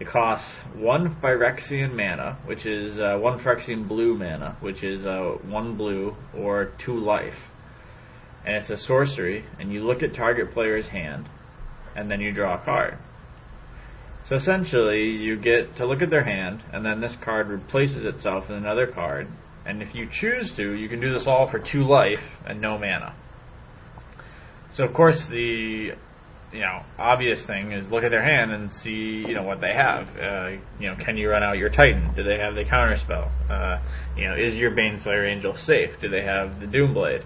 [0.00, 5.38] It costs one Phyrexian mana, which is uh, one Phyrexian blue mana, which is uh,
[5.44, 7.38] one blue or two life
[8.44, 11.28] and it's a sorcery, and you look at target player's hand,
[11.96, 12.98] and then you draw a card.
[14.28, 18.48] So essentially, you get to look at their hand, and then this card replaces itself
[18.48, 19.28] in another card,
[19.66, 22.78] and if you choose to, you can do this all for two life and no
[22.78, 23.14] mana.
[24.72, 25.94] So of course the
[26.52, 29.72] you know obvious thing is look at their hand and see you know what they
[29.72, 30.08] have.
[30.18, 30.48] Uh,
[30.80, 32.12] you know, can you run out your Titan?
[32.14, 33.30] Do they have the counter spell?
[33.48, 33.78] Uh,
[34.16, 36.00] you know, is your Baneslayer Angel safe?
[36.00, 37.24] Do they have the Doomblade?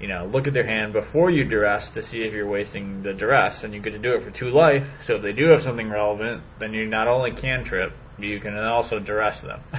[0.00, 3.12] You know, look at their hand before you duress to see if you're wasting the
[3.14, 4.86] duress, and you get to do it for two life.
[5.06, 8.38] So if they do have something relevant, then you not only can trip, but you
[8.40, 9.60] can also duress them.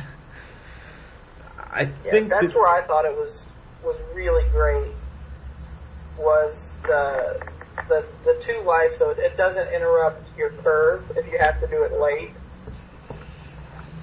[1.60, 3.46] I Yeah, think that's that- where I thought it was
[3.84, 4.92] was really great.
[6.18, 7.40] Was the
[7.88, 11.84] the the two life, so it doesn't interrupt your curve if you have to do
[11.84, 12.32] it late,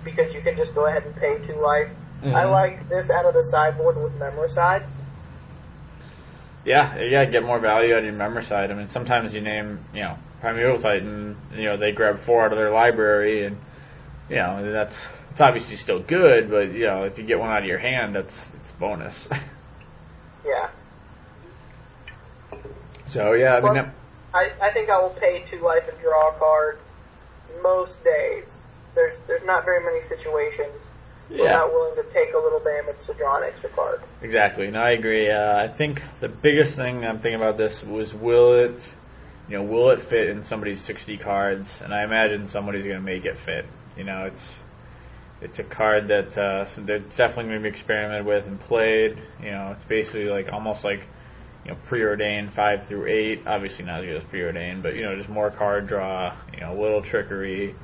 [0.04, 1.88] because you can just go ahead and pay two life.
[2.22, 2.50] I Mhm.
[2.52, 4.84] like this out of the sideboard with Memoricide.
[6.64, 8.70] Yeah, you gotta get more value out of your Memoricide.
[8.70, 12.52] I mean, sometimes you name, you know, Primeval Titan, you know, they grab four out
[12.52, 13.56] of their library, and
[14.30, 14.96] you know, that's
[15.30, 18.14] it's obviously still good, but you know, if you get one out of your hand,
[18.14, 19.14] that's it's bonus.
[20.46, 20.68] Yeah.
[23.08, 23.88] so yeah, I mean, Plus,
[24.34, 26.80] I, I think I will pay two life and draw a card
[27.62, 28.44] most days.
[28.94, 30.76] There's there's not very many situations
[31.30, 34.00] yeah, not willing to take a little damage to draw an extra card.
[34.22, 34.70] exactly.
[34.70, 35.30] No, I agree.
[35.30, 38.88] Uh, I think the biggest thing I'm thinking about this was will it,
[39.48, 41.70] you know, will it fit in somebody's 60 cards?
[41.82, 43.66] And I imagine somebody's gonna make it fit.
[43.96, 44.42] You know, it's
[45.44, 49.18] it's a card that uh, that's definitely going to be experimented with and played.
[49.42, 51.00] You know, it's basically like almost like
[51.64, 53.46] you know preordained five through eight.
[53.46, 56.34] Obviously not as good as preordained, but you know just more card draw.
[56.52, 57.74] You know, a little trickery.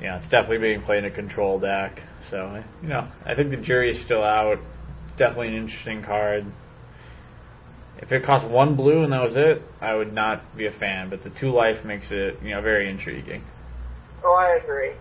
[0.00, 2.02] You know, it's definitely being played in a control deck.
[2.30, 4.58] So you know, I think the jury is still out.
[5.06, 6.46] It's definitely an interesting card.
[7.98, 11.08] If it cost one blue and that was it, I would not be a fan.
[11.08, 13.44] But the two life makes it you know very intriguing.
[14.24, 14.92] Oh, I agree.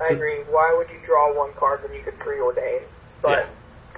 [0.00, 0.38] I So- agree.
[0.50, 2.82] Why would you draw one card when you could preordain?
[3.22, 3.46] But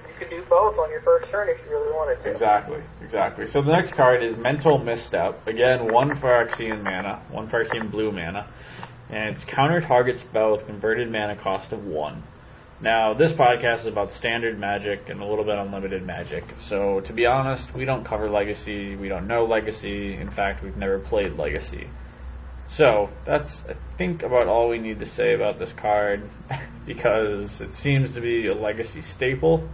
[0.07, 2.29] you could do both on your first turn if you really wanted to.
[2.31, 3.47] Exactly, exactly.
[3.47, 5.47] So the next card is Mental Misstep.
[5.47, 8.47] Again, one Phyrexian mana, one Phyrexian blue mana,
[9.09, 12.23] and it's counter target spell with converted mana cost of one.
[12.81, 16.43] Now, this podcast is about standard magic and a little bit unlimited magic.
[16.67, 20.15] So, to be honest, we don't cover Legacy, we don't know Legacy.
[20.15, 21.87] In fact, we've never played Legacy.
[22.69, 26.29] So, that's, I think, about all we need to say about this card,
[26.85, 29.69] because it seems to be a Legacy staple.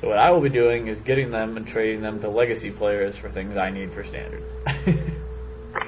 [0.00, 3.16] So what I will be doing is getting them and trading them to legacy players
[3.16, 4.44] for things I need for standard.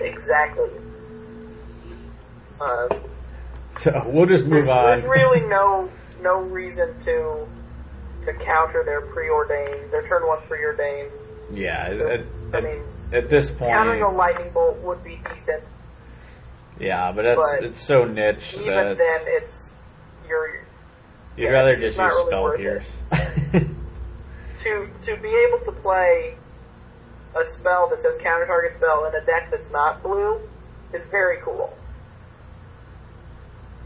[0.01, 0.71] Exactly.
[2.61, 2.89] Uh,
[3.79, 4.87] so we'll just move there's, on.
[4.87, 5.89] there's really no
[6.21, 7.47] no reason to
[8.27, 11.11] to counter their preordained, their turn one preordained.
[11.53, 12.21] yeah, at,
[12.53, 15.65] I at, mean, at this point, countering a lightning bolt would be decent.
[16.79, 19.71] yeah, but that's but it's so niche Even that then, it's
[20.29, 20.67] you're
[21.37, 22.85] you'd yeah, rather just use really spell pierce.
[24.63, 26.35] to to be able to play
[27.41, 30.41] a spell that says counter target spell in a deck that's not blue
[30.93, 31.75] is very cool.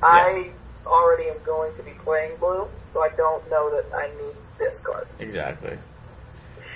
[0.04, 0.50] I
[0.86, 4.78] already am going to be playing blue, so I don't know that I need this
[4.80, 5.06] card.
[5.18, 5.78] exactly.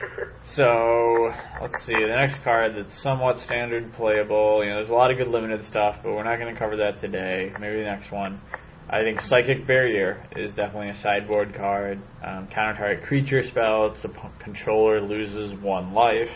[0.44, 4.64] So let's see the next card that's somewhat standard playable.
[4.64, 6.76] You know, there's a lot of good limited stuff, but we're not going to cover
[6.76, 7.52] that today.
[7.60, 8.40] Maybe the next one.
[8.88, 12.00] I think Psychic Barrier is definitely a sideboard card.
[12.24, 13.88] Um, counter target creature spell.
[13.88, 16.30] It's the p- controller loses one life.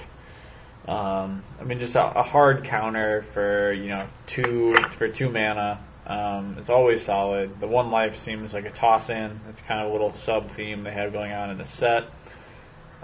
[0.87, 5.83] Um, I mean, just a, a hard counter for you know two for two mana.
[6.07, 7.61] Um, it's always solid.
[7.61, 9.41] The one life seems like a toss in.
[9.49, 12.05] It's kind of a little sub theme they have going on in the set.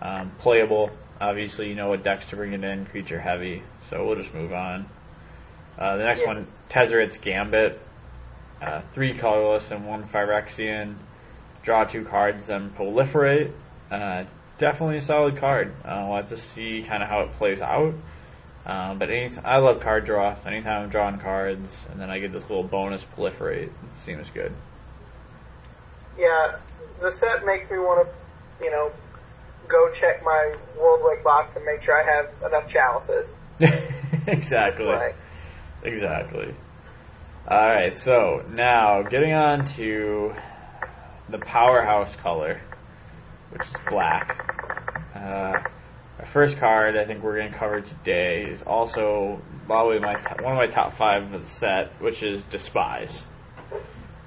[0.01, 0.91] Um, playable.
[1.21, 2.87] Obviously, you know what decks to bring it in.
[2.87, 3.63] Creature heavy.
[3.91, 4.87] So we'll just move on.
[5.79, 6.29] Uh, the next Yeah.
[6.29, 7.81] one, Tezzeret's Gambit.
[8.61, 10.97] Uh, three colorless and one Phyrexian.
[11.63, 13.53] Draw two cards, then proliferate.
[13.91, 14.25] Uh,
[14.59, 15.73] definitely a solid card.
[15.85, 17.95] Uh, we'll have to see kind of how it plays out.
[18.67, 20.37] Um, but any I love card draw.
[20.47, 23.73] Anytime I'm drawing cards, and then I get this little bonus proliferate, it
[24.05, 24.53] seems good.
[26.19, 26.59] Yeah,
[27.01, 28.91] the set makes me want to, you know,
[29.69, 33.29] go check my Worldwake box and make sure I have enough chalices.
[34.27, 34.87] exactly.
[34.87, 35.15] Right.
[35.83, 36.55] Exactly.
[37.47, 40.35] Alright, so now getting on to
[41.29, 42.61] the powerhouse color,
[43.51, 45.01] which is black.
[45.15, 45.61] Uh,
[46.33, 50.59] first card I think we're going to cover today is also probably my one of
[50.59, 53.23] my top five of the set, which is Despise.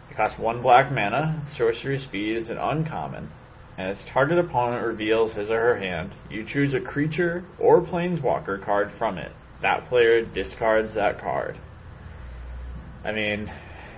[0.09, 3.29] It costs one black mana, sorcery speed, it's an uncommon,
[3.77, 6.11] and its target opponent reveals his or her hand.
[6.29, 9.31] You choose a creature or planeswalker card from it.
[9.61, 11.57] That player discards that card.
[13.03, 13.51] I mean,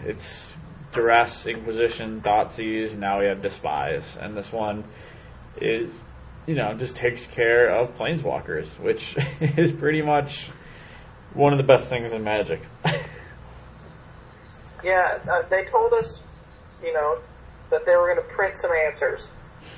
[0.06, 0.54] it's
[0.94, 4.84] Duress, Inquisition, Thoughtseize, now we have Despise, and this one
[5.60, 5.90] is,
[6.48, 10.50] you know, just takes care of Planeswalkers, which is pretty much
[11.34, 12.62] one of the best things in Magic.
[14.84, 16.20] Yeah, uh, they told us,
[16.84, 17.20] you know,
[17.72, 19.26] that they were going to print some answers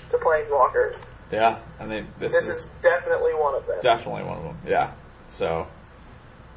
[0.09, 0.97] to Planeswalkers.
[1.31, 3.77] yeah, mean, this, This is is definitely one of them.
[3.81, 4.57] definitely one of them.
[4.67, 4.93] Yeah,
[5.29, 5.67] so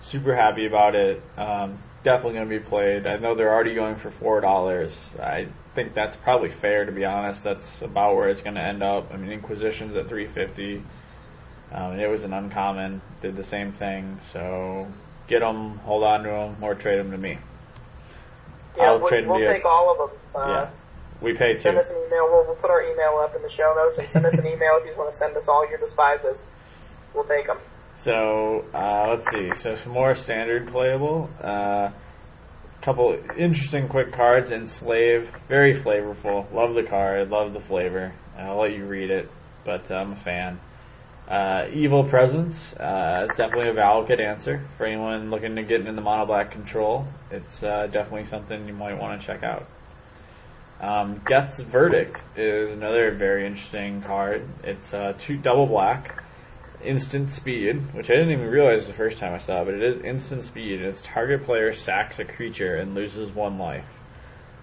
[0.00, 1.22] super happy about it.
[1.36, 3.06] Um, definitely going to be played.
[3.06, 4.96] I know they're already going for four dollars.
[5.20, 7.42] I think that's probably fair to be honest.
[7.44, 9.12] That's about where it's going to end up.
[9.12, 10.82] I mean, Inquisition's at three fifty.
[11.70, 13.02] Um, and it was an uncommon.
[13.20, 14.18] Did the same thing.
[14.32, 14.86] So
[15.26, 17.38] get them, hold on to them, or trade them to me.
[18.76, 19.52] Yeah, I'll we'll, trade them we'll to you.
[19.52, 20.18] take all of them.
[20.34, 20.70] Uh, yeah,
[21.20, 21.60] we pay too.
[21.60, 22.28] Send us an email.
[22.30, 24.78] We'll, we'll put our email up in the show notes and send us an email
[24.80, 26.38] if you want to send us all your despises.
[27.14, 27.58] we'll take them.
[27.98, 29.50] So uh, let's see.
[29.60, 31.28] So some more standard playable.
[31.40, 31.92] A
[32.80, 34.52] couple interesting quick cards.
[34.52, 36.50] Enslave, very flavorful.
[36.52, 37.28] Love the card.
[37.28, 38.14] Love the flavor.
[38.36, 39.28] I'll let you read it,
[39.64, 40.60] but I'm a fan.
[41.28, 42.54] Uh, Evil Presence.
[42.74, 46.52] Uh, it's definitely a valid answer for anyone looking to get into the mono black
[46.52, 47.04] control.
[47.30, 49.66] It's uh, definitely something you might want to check out.
[50.80, 54.48] Um, Geth's Verdict is another very interesting card.
[54.62, 56.22] It's uh, two double black,
[56.84, 59.82] instant speed, which I didn't even realize the first time I saw it, but it
[59.82, 60.80] is instant speed.
[60.80, 63.84] And its target player sacks a creature and loses one life.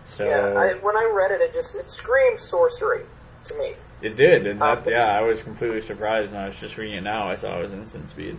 [0.10, 3.04] So Yeah, I, when I read it, it just it screams sorcery
[3.48, 3.74] to me.
[4.02, 6.98] it did, and that, um, yeah, I was completely surprised when I was just reading
[6.98, 7.28] it now.
[7.28, 8.38] I saw it was instant speed.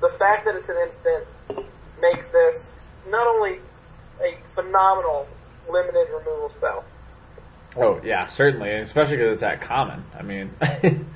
[0.00, 1.66] The fact that it's an instant
[2.00, 2.72] makes this
[3.08, 3.58] not only
[4.22, 5.26] a phenomenal
[5.70, 6.84] limited removal spell,
[7.76, 10.02] Oh yeah, certainly, and especially because it's at common.
[10.18, 10.50] I mean,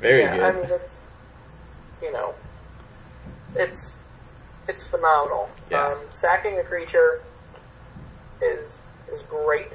[0.00, 0.44] very yeah, good.
[0.44, 0.94] I mean it's
[2.02, 2.34] you know
[3.54, 3.96] it's
[4.68, 5.48] it's phenomenal.
[5.70, 5.88] Yeah.
[5.88, 7.22] Um, sacking a creature
[8.42, 8.64] is
[9.12, 9.68] is great.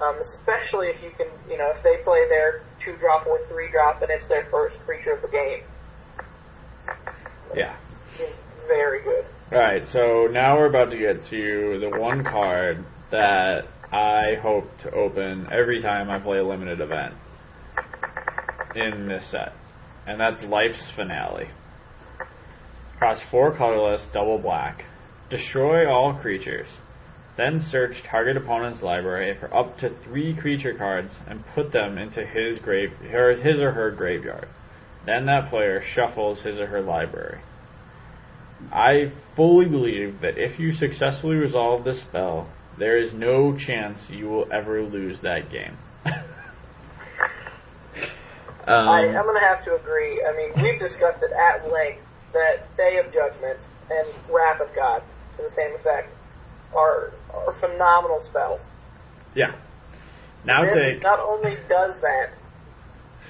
[0.00, 3.70] Um, especially if you can, you know, if they play their two drop or three
[3.70, 5.62] drop and it's their first creature of the game.
[7.54, 7.74] yeah.
[8.18, 9.24] It's very good.
[9.50, 14.90] Alright, so now we're about to get to the one card that I hope to
[14.90, 17.14] open every time I play a limited event
[18.78, 19.52] in this set.
[20.06, 21.48] And that's Life's Finale.
[23.00, 24.84] Cost four colorless, double black.
[25.28, 26.68] Destroy all creatures.
[27.36, 32.24] Then search target opponent's library for up to three creature cards and put them into
[32.24, 34.48] his grave his or her graveyard.
[35.04, 37.40] Then that player shuffles his or her library.
[38.72, 42.48] I fully believe that if you successfully resolve this spell,
[42.78, 45.76] there is no chance you will ever lose that game.
[48.66, 50.24] Um, I, I'm going to have to agree.
[50.24, 52.02] I mean, we've discussed it at length
[52.32, 53.58] that Day of Judgment
[53.90, 55.02] and Wrath of God,
[55.36, 56.12] to the same effect,
[56.74, 58.60] are are phenomenal spells.
[59.34, 59.52] yeah.
[60.44, 62.30] Now this take not only does that,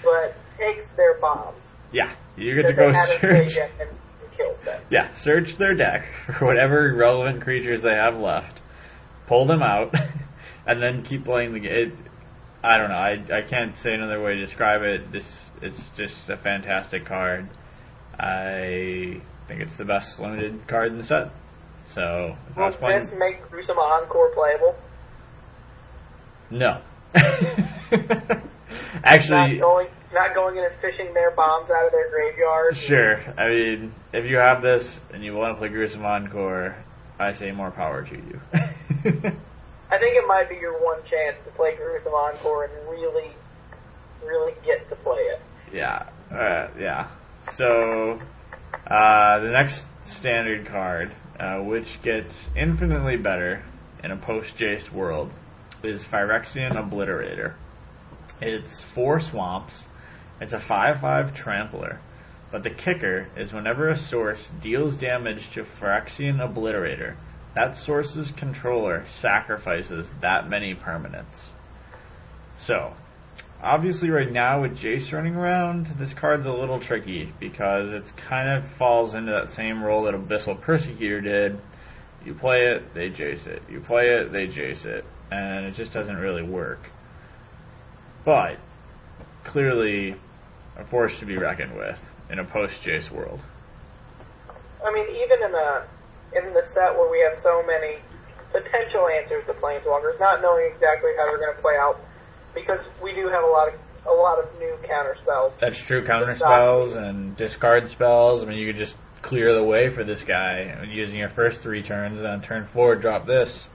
[0.02, 1.62] but takes their bombs
[1.92, 2.14] yeah.
[2.36, 3.56] You get that to go search.
[3.56, 3.90] and, and
[4.36, 4.80] kills them.
[4.90, 6.06] Yeah, search their deck
[6.38, 8.58] for whatever relevant creatures they have left,
[9.26, 9.94] pull them out,
[10.66, 11.96] and then keep playing the game.
[12.66, 12.96] I don't know.
[12.96, 15.12] I I can't say another way to describe it.
[15.12, 15.24] This
[15.62, 17.48] it's just a fantastic card.
[18.18, 21.30] I think it's the best limited card in the set.
[21.86, 24.74] So if I Will was playing, this make Gruesome Encore playable?
[26.50, 26.80] no.
[29.04, 32.76] Actually, Not going, not going in and fishing their bombs out of their graveyard.
[32.76, 33.18] Sure.
[33.38, 36.76] I mean, if you have this and you want to play Gruesome Encore,
[37.18, 38.40] I say more power to you.
[39.90, 43.30] I think it might be your one chance to play Gruesome Encore and really,
[44.24, 45.40] really get to play it.
[45.72, 46.08] yeah.
[46.30, 47.08] Uh, yeah.
[47.52, 48.18] So,
[48.86, 53.62] uh, the next standard card, uh, which gets infinitely better
[54.02, 55.30] in a post-Jace world,
[55.84, 57.54] is Phyrexian Obliterator.
[58.40, 59.84] It's four swamps.
[60.40, 62.00] It's a 5-5 trampler.
[62.50, 67.16] But the kicker is whenever a source deals damage to Phyrexian Obliterator,
[67.56, 71.38] that source's controller sacrifices that many permanents.
[72.60, 72.92] So,
[73.62, 78.50] obviously right now with Jace running around, this card's a little tricky because it kind
[78.50, 81.58] of falls into that same role that Abyssal Persecutor did.
[82.26, 83.62] You play it, they Jace it.
[83.70, 85.06] You play it, they Jace it.
[85.30, 86.90] And it just doesn't really work.
[88.26, 88.58] But,
[89.44, 90.14] clearly,
[90.76, 91.98] a force to be reckoned with
[92.28, 93.40] in a post-Jace world.
[94.84, 95.86] I mean, even in a
[96.34, 97.98] in the set where we have so many
[98.52, 102.00] potential answers to planeswalkers, not knowing exactly how they're going to play out,
[102.54, 103.74] because we do have a lot of
[104.06, 105.52] a lot of new counter spells.
[105.60, 106.06] That's true.
[106.06, 108.42] Counter spells and discard spells.
[108.42, 111.82] I mean, you could just clear the way for this guy using your first three
[111.82, 113.66] turns, and on turn four, drop this.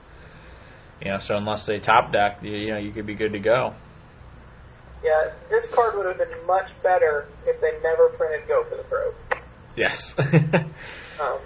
[1.02, 3.40] You know, so unless they top deck, you, you know, you could be good to
[3.40, 3.74] go.
[5.04, 8.84] Yeah, this card would have been much better if they never printed Go for the
[8.84, 9.14] Pros.
[9.76, 10.14] Yes.
[11.20, 11.38] Um,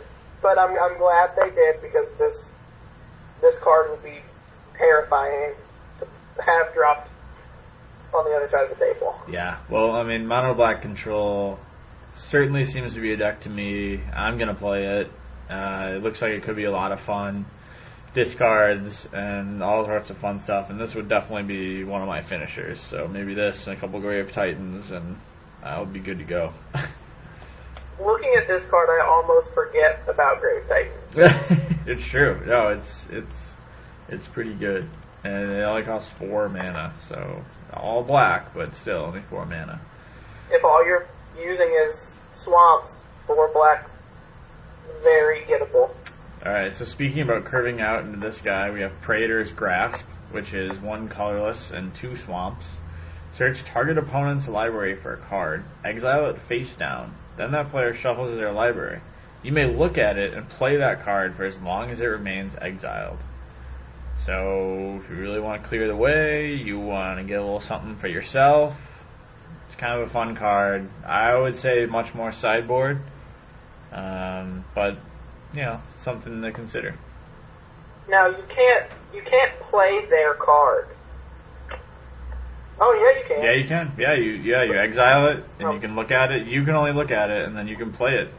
[0.42, 2.48] but I'm I'm glad they did because this
[3.40, 4.18] this card would be
[4.76, 5.54] terrifying
[6.00, 7.08] to have dropped
[8.14, 9.14] on the other side of the table.
[9.30, 9.58] yeah.
[9.68, 11.58] Well, I mean, mono black control
[12.14, 14.00] certainly seems to be a deck to me.
[14.14, 15.10] I'm gonna play it.
[15.50, 17.46] Uh, it looks like it could be a lot of fun.
[18.14, 22.22] Discards and all sorts of fun stuff, and this would definitely be one of my
[22.22, 22.80] finishers.
[22.80, 25.18] So maybe this and a couple Grave Titans, and
[25.62, 26.52] I'll be good to go.
[27.98, 31.82] Looking at this card, I almost forget about Grave Titan.
[31.86, 32.42] it's true.
[32.46, 33.36] No, it's it's
[34.08, 34.88] it's pretty good,
[35.24, 37.42] and it only costs four mana, so
[37.72, 39.80] all black, but still only four mana.
[40.50, 41.06] If all you're
[41.38, 43.90] using is swamps for black,
[45.02, 45.90] very gettable.
[46.44, 50.78] Alright, so speaking about curving out into this guy, we have Praetor's Grasp, which is
[50.78, 52.66] one colorless and two swamps.
[53.36, 58.36] Search target opponent's library for a card, exile it face down, then that player shuffles
[58.36, 59.00] their library.
[59.42, 62.56] You may look at it and play that card for as long as it remains
[62.60, 63.18] exiled.
[64.24, 67.60] So, if you really want to clear the way, you want to get a little
[67.60, 68.74] something for yourself,
[69.68, 70.88] it's kind of a fun card.
[71.04, 73.00] I would say much more sideboard,
[73.92, 74.96] um, but,
[75.54, 76.94] you know, something to consider.
[78.08, 80.88] Now you can't you can't play their card.
[82.78, 83.44] Oh yeah, you can.
[83.44, 83.92] Yeah, you can.
[83.98, 85.72] Yeah, you yeah you exile it and Oh.
[85.72, 86.46] you can look at it.
[86.46, 88.32] You can only look at it and then you can play it.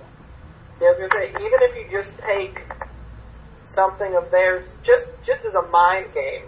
[0.79, 2.61] Yeah, I was gonna say, even if you just take
[3.65, 6.43] something of theirs, just just as a mind game,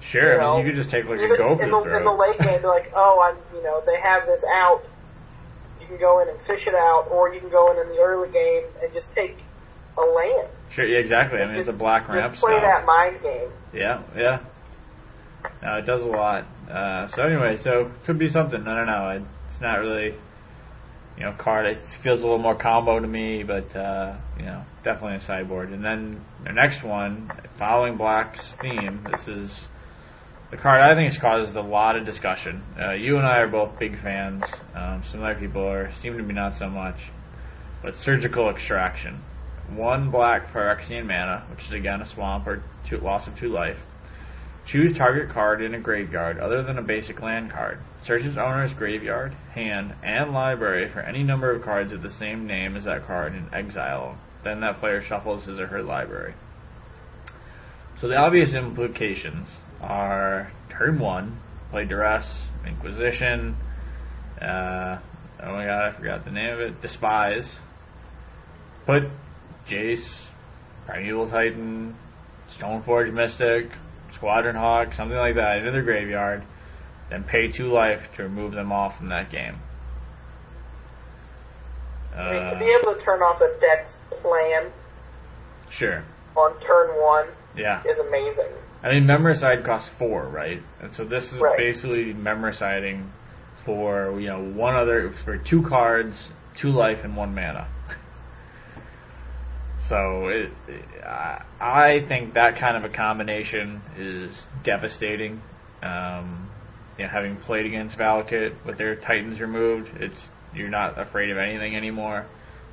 [0.00, 1.96] Sure, You I know, mean you could just take like even a go in the,
[1.96, 4.82] in the late game, be like, oh, I'm, you know, they have this out.
[5.80, 7.98] You can go in and fish it out, or you can go in in the
[8.00, 9.36] early game and just take
[9.98, 10.48] a land.
[10.70, 11.38] Sure, yeah, exactly.
[11.40, 12.68] I mean it's a black ramp Just play spell.
[12.68, 13.48] that mind game.
[13.72, 14.38] Yeah, yeah.
[15.62, 16.46] No, it does a lot.
[16.70, 18.66] Uh, so anyway, so could be something.
[18.66, 19.24] I don't know.
[19.48, 20.14] It's not really,
[21.16, 21.66] you know, card.
[21.66, 25.70] It feels a little more combo to me, but uh, you know, definitely a sideboard.
[25.70, 29.06] And then the next one, following Black's theme.
[29.10, 29.64] This is
[30.50, 32.62] the card I think has caused a lot of discussion.
[32.78, 34.44] Uh, you and I are both big fans.
[34.74, 36.98] Um, some other people are seem to be not so much.
[37.82, 39.22] But surgical extraction.
[39.74, 43.78] One black Phyrexian mana, which is again a swamp or two, loss of two life.
[44.66, 47.78] Choose target card in a graveyard other than a basic land card.
[48.04, 52.46] Search its owner's graveyard, hand, and library for any number of cards of the same
[52.46, 54.16] name as that card and exile.
[54.44, 56.34] Then that player shuffles his or her library.
[58.00, 59.48] So the obvious implications
[59.80, 61.40] are turn one,
[61.70, 62.26] play duress,
[62.66, 63.56] inquisition,
[64.40, 64.98] uh,
[65.42, 67.48] oh my god, I forgot the name of it, despise.
[68.86, 69.04] Put
[69.66, 70.20] Jace,
[70.86, 71.94] Primeval Titan,
[72.48, 73.70] Stoneforge Mystic,
[74.22, 76.44] Squadron Hawk, something like that into their graveyard,
[77.10, 79.56] then pay two life to remove them off from that game.
[82.16, 84.70] I mean, to be able to turn off a deck's plan
[85.70, 86.04] sure.
[86.36, 87.82] on turn one Yeah.
[87.84, 88.46] is amazing.
[88.84, 90.62] I mean, Memoricide costs four, right?
[90.80, 91.56] And so this is Right.
[91.56, 93.08] basically Memoriciding
[93.64, 97.66] for, you know, one other, for two cards, two life, and one mana.
[99.92, 100.50] So it,
[101.04, 105.42] I I think that kind of a combination is devastating.
[105.82, 106.48] Um,
[106.96, 111.36] you know, having played against Valakut with their Titans removed, it's you're not afraid of
[111.36, 112.24] anything anymore.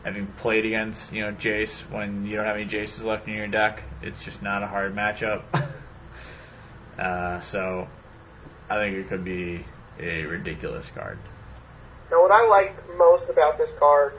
[0.05, 3.47] Having played against you know Jace when you don't have any Jaces left in your
[3.47, 5.43] deck, it's just not a hard matchup.
[6.97, 7.85] uh, so
[8.69, 9.65] I think it could be
[9.99, 11.19] a ridiculous card.
[12.11, 14.13] Now, what I like most about this card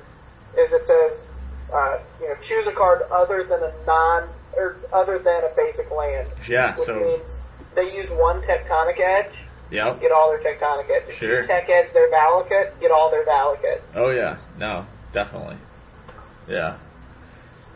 [0.58, 1.29] is it says,
[1.72, 5.90] uh, you know, choose a card other than a non or other than a basic
[5.90, 6.76] land, Yeah.
[6.76, 7.30] which So means
[7.74, 9.32] they use one tectonic edge,
[9.70, 10.00] yep.
[10.00, 11.14] get all their tectonic edges.
[11.16, 11.42] Sure.
[11.42, 13.80] You tech edge their Valakut, get all their Valakut.
[13.94, 15.56] Oh yeah, no, definitely.
[16.48, 16.78] Yeah.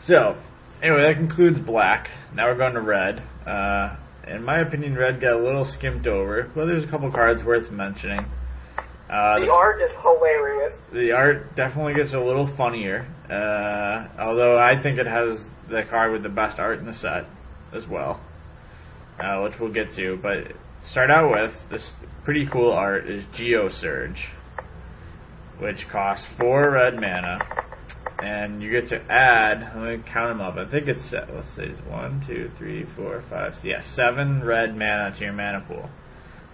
[0.00, 0.36] So,
[0.82, 2.10] anyway, that concludes black.
[2.34, 3.22] Now we're going to red.
[3.46, 7.42] Uh, in my opinion, red got a little skimped over, but there's a couple cards
[7.44, 8.24] worth mentioning.
[9.14, 10.74] Uh, The art is hilarious.
[10.92, 16.10] the art definitely gets a little funnier, uh, although I think it has the card
[16.10, 17.26] with the best art in the set
[17.72, 18.18] as well,
[19.20, 20.16] uh, which we'll get to.
[20.16, 20.50] But
[20.82, 21.92] start out with this
[22.24, 24.18] pretty cool art is Geosurge,
[25.60, 27.38] which costs four red mana,
[28.20, 29.60] and you get to add.
[29.76, 30.56] Let me count them up.
[30.56, 33.54] I think it's let's see, it's one, two, three, four, five.
[33.62, 35.88] Yeah, seven red mana to your mana pool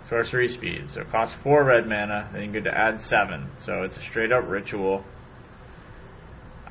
[0.09, 0.90] sorcery speed.
[0.90, 3.48] So it costs four red mana, then you get to add seven.
[3.64, 5.05] So it's a straight up ritual.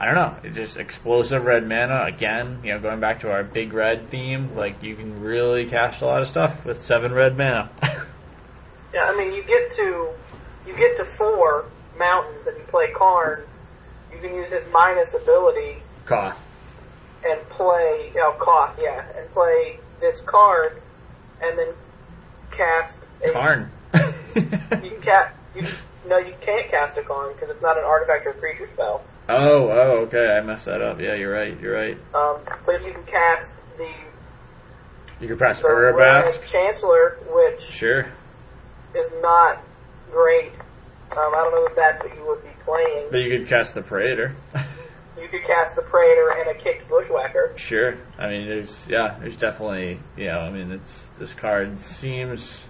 [0.01, 0.36] I don't know.
[0.43, 2.61] It's just explosive red mana again.
[2.63, 6.05] You know, going back to our big red theme, like you can really cast a
[6.05, 7.69] lot of stuff with seven red mana.
[8.91, 10.09] Yeah, I mean, you get to
[10.65, 11.65] you get to four
[11.99, 13.43] mountains and you play Karn.
[14.11, 16.36] You can use his minus ability Cough.
[17.23, 20.82] and play, you know, Koth, yeah, and play this card,
[21.39, 21.67] and then
[22.49, 22.97] cast
[23.32, 23.72] Karn.
[24.36, 25.36] You can cast.
[25.55, 25.67] You
[26.07, 29.03] no, you can't cast a Karn because it's not an artifact or creature spell.
[29.28, 30.28] oh, oh, okay.
[30.38, 30.99] I messed that up.
[31.01, 31.59] Yeah, you're right.
[31.59, 31.97] You're right.
[32.13, 33.89] Um, but you can cast the
[35.20, 36.45] You can press the Urabrask.
[36.51, 38.07] Chancellor, which Sure.
[38.95, 39.61] is not
[40.11, 40.51] great.
[41.11, 43.07] Um, I don't know if that's what you would be playing.
[43.11, 44.36] But you could cast the Praetor.
[45.20, 47.51] You could cast the Praetor and a kicked Bushwhacker.
[47.57, 47.97] Sure.
[48.17, 52.63] I mean, there's yeah, there's definitely you know, I mean, it's this card seems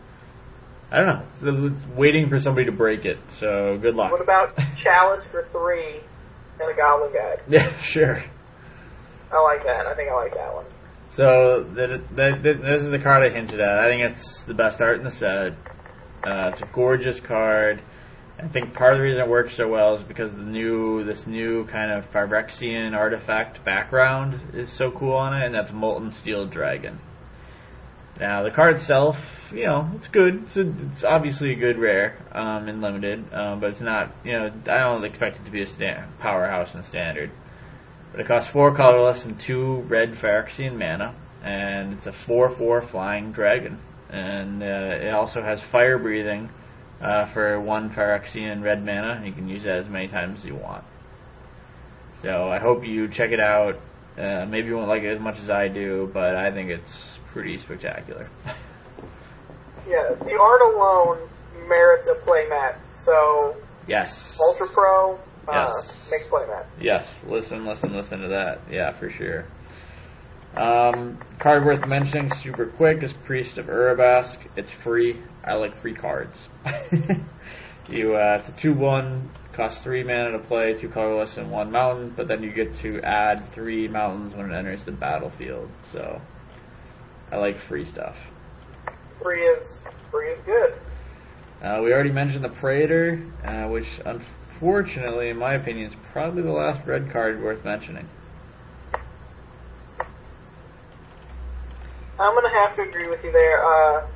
[0.92, 1.70] I don't know.
[1.70, 3.20] It's waiting for somebody to break it.
[3.30, 4.12] So good luck.
[4.12, 6.00] What about Chalice for three
[6.60, 7.42] and a Goblin Guide?
[7.50, 8.24] Yeah, sure.
[9.32, 9.86] I like that.
[9.86, 10.66] I think I like that one.
[11.12, 13.80] So this is the card I hinted at.
[13.80, 15.54] I think it's the best art in the set.
[16.24, 17.82] Uh, it's a gorgeous card.
[18.42, 21.28] I think part of the reason it works so well is because the new this
[21.28, 27.00] new kind of Phyrexian artifact background is so cool on it, and that's Moltensteel Dragon.
[28.20, 30.44] Now the card itself, you know, it's good.
[30.44, 34.12] It's, a, it's obviously a good rare um, limited, um, but it's not.
[34.26, 37.32] You know, I don't expect it to be a sta- powerhouse in standard.
[38.12, 43.32] But it costs four colorless and two red Phyrexian mana, and it's a four-four flying
[43.32, 46.50] dragon, and uh, it also has fire breathing
[47.00, 49.22] uh, for one Phyrexian red mana.
[49.24, 50.84] You can use that as many times as you want.
[52.22, 53.80] So I hope you check it out.
[54.18, 57.18] Uh, maybe you won't like it as much as I do, but I think it's
[57.28, 58.30] pretty spectacular.
[59.88, 61.28] Yeah, the art alone
[61.68, 62.76] merits a playmat.
[62.94, 63.56] So
[63.88, 64.38] yes.
[64.40, 65.16] Ultra Pro
[65.48, 66.08] uh, Yes.
[66.12, 66.66] makes playmat.
[66.80, 68.60] Yes, listen, listen, listen to that.
[68.70, 69.46] Yeah, for sure.
[70.56, 74.38] Um, card worth mentioning, super quick, is Priest of Urabrask.
[74.56, 75.20] It's free.
[75.44, 76.50] I like free cards.
[77.90, 79.30] you, uh, it's a two-one,
[79.60, 83.02] costs three mana to play, two colorless and one mountain, but then you get to
[83.02, 85.70] add three mountains when it enters the battlefield.
[85.92, 86.22] So,
[87.30, 88.16] I like free stuff.
[89.22, 89.82] Free is
[90.12, 90.74] free is good.
[91.62, 96.54] Uh, we already mentioned the Praetor, uh, which unfortunately, in my opinion, is probably the
[96.54, 98.08] last red card worth mentioning.
[102.18, 103.66] I'm gonna have to agree with you there.
[103.66, 104.08] Uh,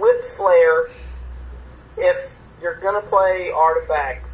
[0.00, 0.88] with Flare,
[1.96, 4.32] if you're gonna play artifacts,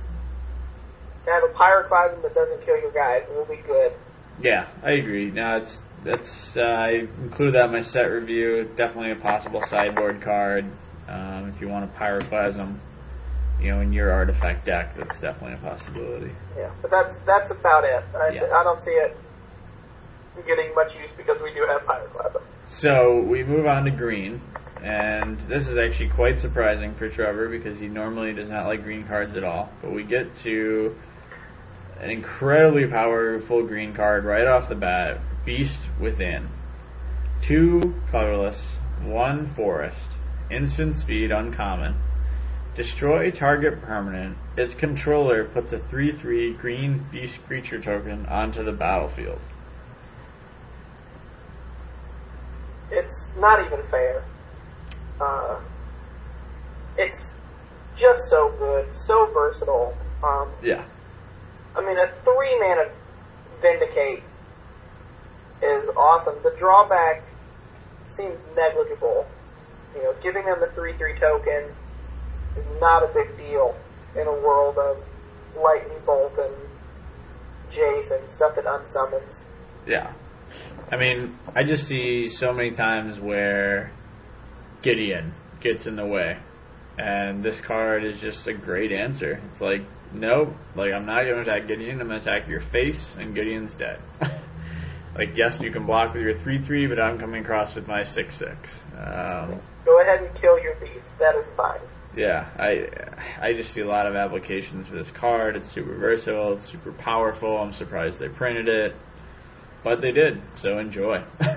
[1.26, 3.92] have a pyroclasm that doesn't kill your guys it will be good.
[4.40, 5.30] Yeah, I agree.
[5.30, 8.70] Now it's that's uh, I included that in my set review.
[8.76, 10.64] Definitely a possible sideboard card
[11.08, 12.78] um, if you want a pyroclasm.
[13.60, 16.30] You know, in your artifact deck, that's definitely a possibility.
[16.56, 18.04] Yeah, but that's that's about it.
[18.14, 18.54] I, Yeah.
[18.54, 19.16] I don't see it
[20.46, 22.42] getting much use because we do have pyroclasm.
[22.68, 24.42] So we move on to green,
[24.86, 29.04] and this is actually quite surprising for Trevor because he normally does not like green
[29.04, 29.68] cards at all.
[29.82, 30.96] But we get to
[31.98, 36.48] an incredibly powerful green card right off the bat Beast Within.
[37.42, 38.64] Two colorless,
[39.02, 40.08] one forest,
[40.52, 41.96] instant speed uncommon.
[42.76, 44.36] Destroy target permanent.
[44.56, 49.40] Its controller puts a 3 3 green beast creature token onto the battlefield.
[52.92, 54.22] It's not even fair.
[55.20, 55.60] Uh,
[56.98, 57.30] it's
[57.96, 59.96] just so good, so versatile.
[60.22, 60.84] Um, Yeah.
[61.74, 62.90] I mean, a three mana
[63.60, 64.22] Vindicate
[65.62, 66.34] is awesome.
[66.42, 67.22] The drawback
[68.08, 69.26] seems negligible.
[69.94, 71.64] You know, giving them the 3 3 token
[72.56, 73.74] is not a big deal
[74.14, 74.98] in a world of
[75.56, 76.54] Lightning Bolt and
[77.70, 79.38] Jace and stuff that unsummons.
[79.86, 80.12] Yeah.
[80.90, 83.90] I mean, I just see so many times where
[84.86, 86.38] Gideon gets in the way.
[86.96, 89.40] And this card is just a great answer.
[89.50, 89.82] It's like,
[90.12, 93.98] nope, like I'm not gonna attack Gideon, I'm gonna attack your face and Gideon's dead.
[95.14, 98.04] like yes, you can block with your three three, but I'm coming across with my
[98.04, 98.56] six six.
[98.96, 101.18] Um, Go ahead and kill your beast.
[101.18, 101.80] That is fine.
[102.16, 102.86] yeah, I
[103.40, 105.56] I just see a lot of applications for this card.
[105.56, 107.58] It's super versatile, it's super powerful.
[107.58, 108.94] I'm surprised they printed it.
[109.82, 111.22] But they did, so enjoy.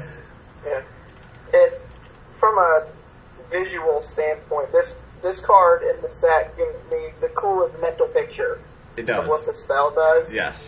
[0.66, 0.82] Yeah.
[1.54, 1.82] It
[2.38, 2.86] from a
[3.50, 8.62] visual standpoint, this this card in the set gives me the coolest mental picture
[8.96, 10.34] it of what the spell does.
[10.34, 10.62] Yes.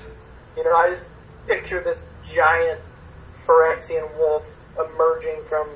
[0.58, 1.04] You know, I just
[1.48, 2.82] picture this giant
[3.46, 4.44] Phyrexian wolf
[4.78, 5.70] emerging from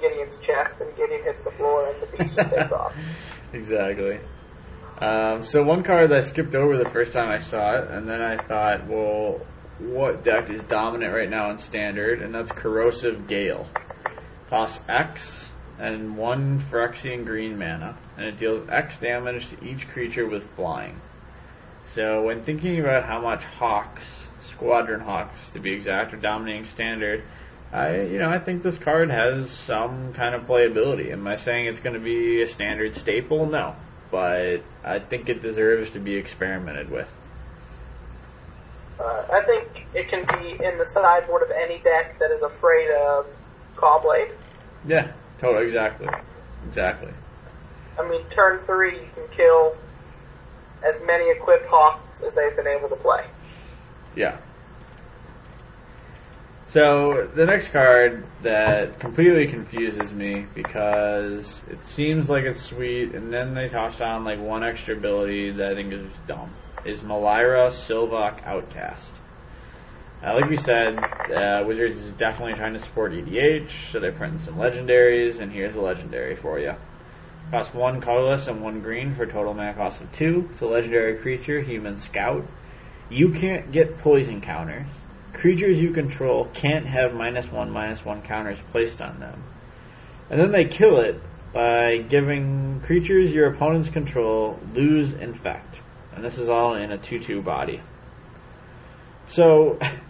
[0.00, 2.94] Gideon's chest, and Gideon hits the floor, and the beast takes off.
[3.50, 4.20] Exactly.
[5.00, 8.06] Um, so one card that I skipped over the first time I saw it, and
[8.06, 9.40] then I thought, well,
[9.78, 12.20] what deck is dominant right now in standard?
[12.20, 13.66] And that's Corrosive Gale.
[14.50, 20.26] Costs X and one Phyrexian green mana, and it deals X damage to each creature
[20.26, 21.00] with flying.
[21.94, 24.02] So when thinking about how much Hawks,
[24.50, 27.22] Squadron Hawks to be exact, are dominating standard,
[27.72, 31.12] I you know I think this card has some kind of playability.
[31.12, 33.46] Am I saying it's going to be a standard staple?
[33.46, 33.76] No,
[34.10, 37.08] but I think it deserves to be experimented with.
[38.98, 42.90] Uh, I think it can be in the sideboard of any deck that is afraid
[42.90, 43.26] of
[43.76, 44.32] Cawblade.
[44.86, 46.08] Yeah, totally, exactly,
[46.66, 47.12] exactly.
[47.98, 49.76] I mean, turn three, you can kill
[50.86, 53.24] as many equipped Hawks as they've been able to play.
[54.14, 54.38] Yeah.
[56.68, 63.32] So the next card that completely confuses me because it seems like it's sweet, and
[63.32, 66.54] then they tossed on like one extra ability that I think is dumb.
[66.84, 69.14] Is Melira Sylvok Outcast?
[70.20, 70.98] Uh, like we said,
[71.30, 75.76] uh, Wizards is definitely trying to support EDH, so they're printing some legendaries, and here's
[75.76, 76.74] a legendary for you.
[77.52, 80.48] Cost one colorless and one green for total mana cost of two.
[80.52, 82.44] It's a legendary creature, Human Scout.
[83.08, 84.88] You can't get poison counters.
[85.34, 89.44] Creatures you control can't have minus one, minus one counters placed on them.
[90.30, 91.20] And then they kill it
[91.52, 95.76] by giving creatures your opponents control lose infect.
[96.14, 97.80] And this is all in a 2-2 body.
[99.28, 99.78] So,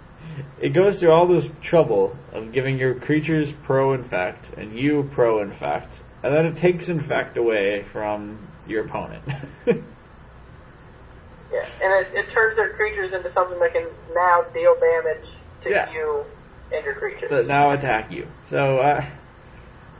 [0.61, 5.41] it goes through all this trouble of giving your creatures pro infect and you pro
[5.43, 9.22] infect, and then it takes infect away from your opponent.
[11.53, 15.31] Yeah, and it, it turns their creatures into something that can now deal damage
[15.62, 15.91] to Yeah.
[15.91, 16.24] you
[16.72, 17.31] and your creatures.
[17.31, 18.26] that now attack you.
[18.51, 19.05] So uh,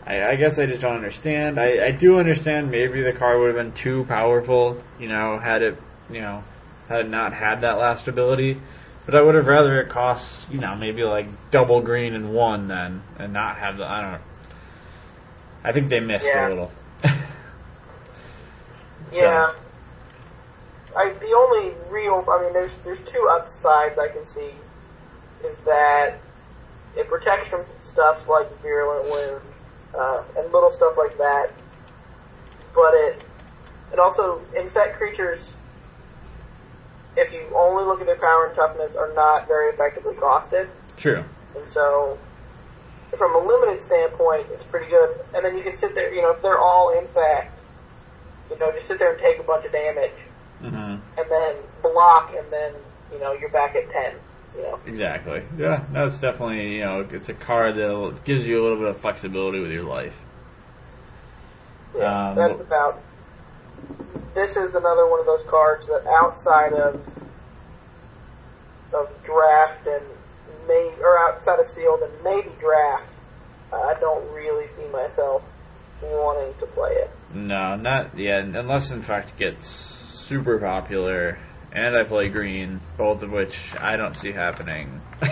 [0.07, 1.59] I, I guess I just don't understand.
[1.59, 5.62] I, I do understand maybe the card would have been too powerful, you know, had
[5.62, 5.79] it,
[6.11, 6.45] you know,
[6.89, 8.61] had it not had that last ability.
[9.09, 12.68] But I would have rather it cost, you know, maybe like double green and one
[12.68, 13.84] then, and not have the.
[13.86, 14.18] I don't know.
[15.64, 16.46] I think they missed Yeah.
[16.46, 16.70] a little.
[19.11, 19.54] So, Yeah.
[20.94, 24.50] I, the only real, I mean, there's there's two upsides I can see,
[25.42, 26.18] is that
[26.94, 29.42] it protects from stuff like virulent wound
[29.94, 31.50] uh, and little stuff like that,
[32.74, 33.22] but it
[33.94, 35.50] it also infect creatures.
[37.18, 41.24] If you only look at their power and toughness, are not very effectively costed, True.
[41.56, 42.16] and so
[43.18, 45.10] from a limited standpoint, it's pretty good.
[45.34, 47.58] And then you can sit there, you know, if they're all infect,
[48.50, 50.14] you know, just sit there and take a bunch of damage
[50.60, 52.72] hmm and then block, and then
[53.12, 54.14] you know you're back at ten.
[54.56, 55.42] You know, Exactly.
[55.58, 58.88] Yeah, no, it's definitely, you know, it's a card that gives you a little bit
[58.88, 60.14] of flexibility with your life.
[61.96, 63.02] yeah, Um, that's about.
[64.35, 67.01] This is another one of those cards that outside of
[68.93, 70.05] of draft and
[70.66, 73.07] may or outside of sealed and maybe draft,
[73.72, 75.43] uh, I don't really see myself
[76.03, 77.11] wanting to play it.
[77.35, 78.45] No, not yet.
[78.45, 81.39] Unless in fact it gets super popular,
[81.72, 85.01] and I play green, both of which I don't see happening.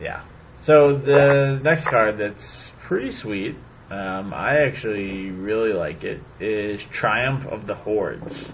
[0.00, 0.22] yeah.
[0.62, 3.56] So the next card that's pretty sweet,
[3.90, 8.44] um, I actually really like it, is Triumph of the Hordes.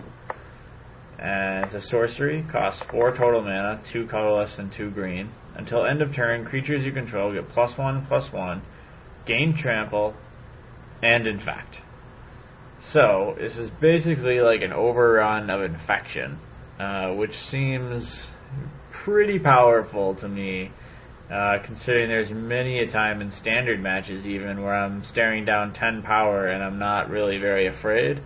[1.18, 5.30] And it's a sorcery, costs four total mana, two colorless and two green.
[5.54, 8.62] Until end of turn, creatures you control get plus one, plus one,
[9.24, 10.14] gain trample,
[11.02, 11.78] and infect.
[12.80, 16.38] So, this is basically like an overrun of infection,
[16.78, 18.26] uh, which seems
[18.90, 20.72] pretty powerful to me,
[21.32, 26.02] uh, considering there's many a time in standard matches even where I'm staring down 10
[26.02, 28.20] power and I'm not really very afraid.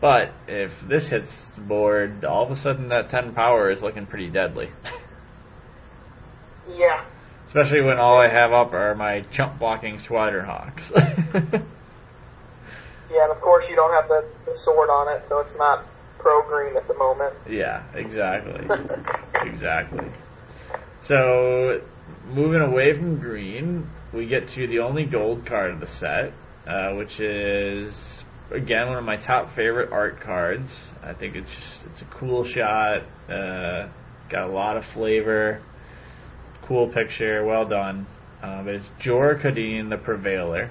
[0.00, 4.06] But if this hits the board, all of a sudden that 10 power is looking
[4.06, 4.70] pretty deadly.
[6.76, 7.04] yeah,
[7.46, 10.90] Especially when all I have up are my chump blocking Swider Hawks.
[10.94, 11.40] yeah,
[13.22, 15.86] and of course you don't have the, the sword on it, so it's not
[16.18, 17.34] pro green at the moment.
[17.48, 18.66] yeah, exactly.
[19.48, 20.06] exactly.
[21.02, 21.80] So,
[22.28, 26.32] moving away from green, we get to the only gold card of the set,
[26.66, 30.70] uh, which is again one of my top favorite art cards.
[31.02, 33.88] I think it's just it's a cool shot, uh,
[34.28, 35.60] got a lot of flavor,
[36.62, 38.06] cool picture, well done.
[38.42, 40.70] Uh, but it's Jor Kadeen the Prevailer.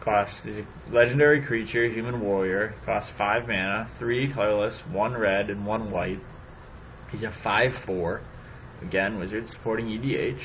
[0.00, 2.74] Costs a legendary creature, human warrior.
[2.84, 6.20] Costs five mana, three colorless, one red, and one white.
[7.10, 8.20] He's a five four.
[8.82, 10.40] Again, wizard supporting EDH.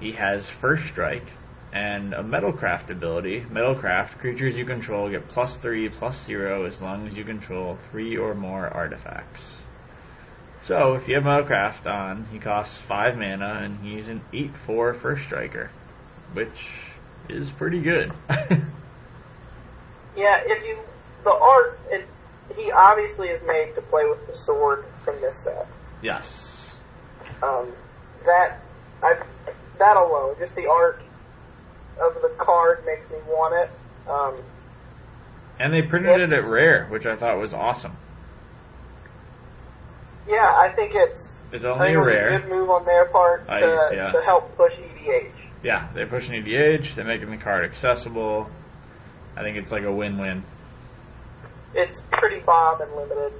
[0.00, 1.26] He has first strike
[1.72, 3.42] and a metalcraft ability.
[3.42, 8.16] Metalcraft creatures you control get plus three, plus zero as long as you control three
[8.16, 9.42] or more artifacts.
[10.62, 14.94] So if you have metalcraft on, he costs five mana and he's an 8 4
[14.94, 15.70] First striker,
[16.32, 16.68] which
[17.28, 18.12] is pretty good.
[20.16, 20.76] Yeah, if you
[21.22, 22.04] the art, it,
[22.56, 25.68] he obviously is made to play with the sword from this set.
[26.02, 26.57] yes.
[27.42, 27.72] Um,
[28.26, 28.60] that
[29.02, 29.20] I
[29.78, 31.00] that alone, just the art
[32.00, 33.70] of the card makes me want it.
[34.10, 34.42] Um,
[35.60, 37.96] And they printed it at rare, which I thought was awesome.
[40.28, 42.36] yeah, I think it's It's only think a it was rare.
[42.36, 44.12] a good move on their part I- to, yeah.
[44.12, 45.30] to help push EDH.
[45.62, 48.48] Yeah, they're pushing EDH, they're making the card accessible.
[49.36, 50.44] I think it's like a win-win.
[51.74, 53.32] It's pretty bomb and limited.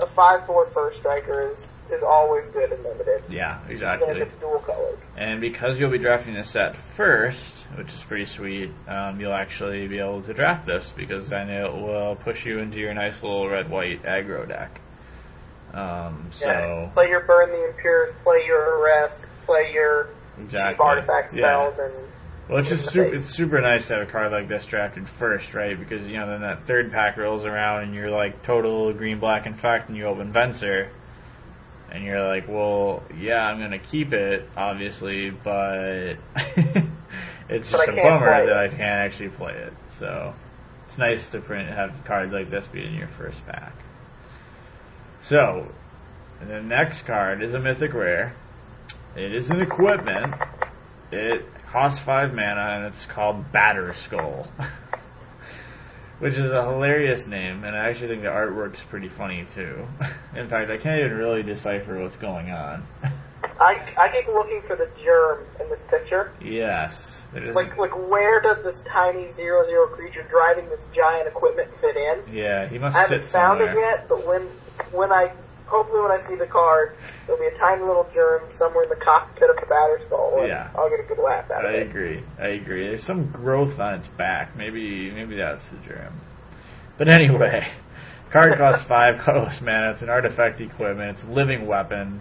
[0.00, 3.22] A five four first striker is is always good in limited.
[3.28, 4.20] Yeah, Even exactly.
[4.20, 4.98] if it's dual colored.
[5.16, 9.86] And because you'll be drafting this set first, which is pretty sweet, um, you'll actually
[9.88, 13.48] be able to draft this because then it will push you into your nice little
[13.48, 14.80] red white aggro deck.
[15.74, 16.90] Um, so Yeah.
[16.94, 21.70] Play your burn the impure, play your arrest, play your cheap exactly, artifact yeah.
[21.70, 21.94] spells, and
[22.48, 25.52] Well, it's just super, it's super nice to have a card like this drafted first,
[25.54, 25.78] right?
[25.78, 29.46] Because you know then that third pack rolls around and you're like total green black
[29.46, 30.88] infect and you open Venser,
[31.96, 36.16] and you're like, well, yeah, I'm gonna keep it, obviously, but
[37.48, 38.56] it's But just a bummer that.
[38.56, 39.72] I can't actually play it.
[39.98, 40.34] So
[40.86, 43.72] it's nice to print have cards like this be in your first pack.
[45.22, 45.72] So
[46.46, 48.34] the next card is a mythic rare.
[49.16, 50.34] It is an equipment.
[51.10, 54.46] It costs five mana and it's called Batterskull.
[56.18, 59.86] Which is a hilarious name, and I actually think the artwork's pretty funny too.
[60.36, 62.86] In fact, I can't even really decipher what's going on.
[63.60, 66.32] I I keep looking for the germ in this picture.
[66.40, 67.20] yes.
[67.34, 72.34] Like like where does this tiny zero zero creature driving this giant equipment fit in?
[72.34, 73.72] yeah, he must I haven't found somewhere.
[73.72, 74.42] it yet, but when
[74.92, 75.32] when I
[75.66, 76.96] hopefully when I see the card,
[77.26, 80.68] there'll be a tiny little germ somewhere in the cockpit of the Batterskull, and Yeah.
[80.76, 81.78] I'll get a good laugh out I of it.
[81.78, 82.22] I agree.
[82.38, 82.86] I agree.
[82.88, 84.56] There's some growth on its back.
[84.56, 86.14] Maybe maybe that's the germ.
[86.98, 87.68] But anyway,
[88.30, 89.90] card costs five colorless mana.
[89.90, 91.18] It's an artifact equipment.
[91.18, 92.20] It's a living weapon,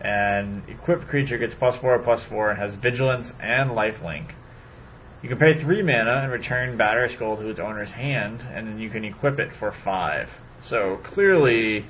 [0.00, 4.30] and equipped creature gets plus four plus four and has vigilance and lifelink.
[5.22, 8.90] You can pay three mana and return Batterskull to its owner's hand, and then you
[8.90, 10.30] can equip it for five.
[10.62, 11.84] So clearly,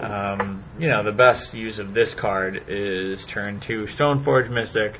[0.00, 4.98] um, you know, the best use of this card is turn two Stoneforge Mystic,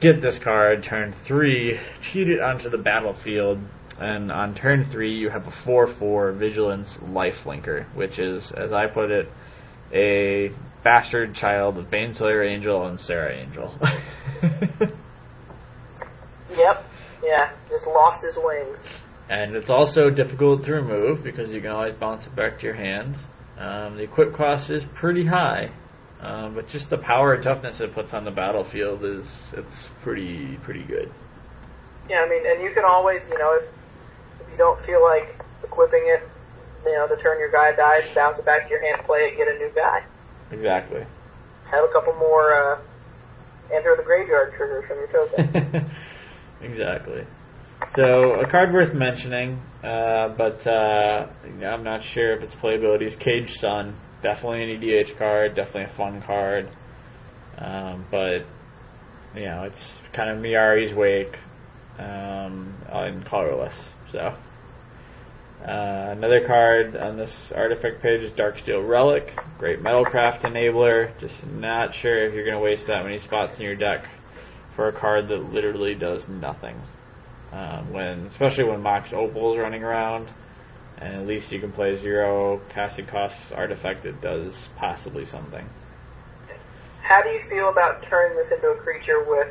[0.00, 3.58] get this card, turn three, cheat it onto the battlefield,
[3.98, 9.10] and on turn three you have a 4-4 Vigilance Lifelinker, which is, as I put
[9.10, 9.30] it,
[9.92, 10.50] a
[10.82, 13.74] bastard child of Baneslayer Angel and Serra Angel.
[16.56, 16.84] Yep.
[17.24, 17.50] Yeah.
[17.68, 18.78] Just lost his wings.
[19.28, 22.74] and it's also difficult to remove because you can always bounce it back to your
[22.74, 23.16] hand.
[23.58, 25.70] Um, the equip cost is pretty high,
[26.20, 30.56] um, but just the power and toughness it puts on the battlefield is it's pretty
[30.62, 31.12] pretty good.
[32.08, 33.68] Yeah, I mean, and you can always, you know, if,
[34.40, 36.28] if you don't feel like equipping it,
[36.84, 39.36] you know, the turn your guy dies, bounce it back to your hand, play it,
[39.36, 40.04] get a new guy.
[40.50, 41.06] Exactly.
[41.70, 42.78] Have a couple more uh,
[43.72, 45.90] enter the graveyard triggers from your token.
[46.60, 47.24] exactly.
[47.94, 51.28] So a card worth mentioning, uh, but uh,
[51.64, 53.94] I'm not sure if its playability is Caged Sun.
[54.22, 56.70] Definitely an EDH card, definitely a fun card,
[57.58, 58.46] um, but
[59.34, 61.38] you know it's kind of Mirari's Wake
[61.98, 63.76] um, and colorless.
[64.10, 64.34] So
[65.64, 71.16] uh, another card on this artifact page is Darksteel Relic, great metalcraft enabler.
[71.18, 74.06] Just not sure if you're going to waste that many spots in your deck
[74.74, 76.80] for a card that literally does nothing.
[77.54, 80.28] Um, when, especially when Mox Opal is running around,
[80.98, 85.64] and at least you can play zero casting costs artifact that does possibly something.
[87.02, 89.48] How do you feel about turning this into a creature with,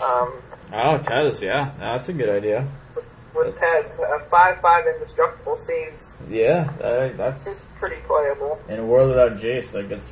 [0.00, 0.40] um,
[0.72, 2.68] Oh, Tez, yeah, no, that's a good idea.
[2.94, 3.04] with,
[3.34, 3.86] with Tez?
[3.98, 7.42] A five-five indestructible seems Yeah, that, that's
[7.80, 8.60] pretty playable.
[8.68, 10.08] in a world without Jace, like that's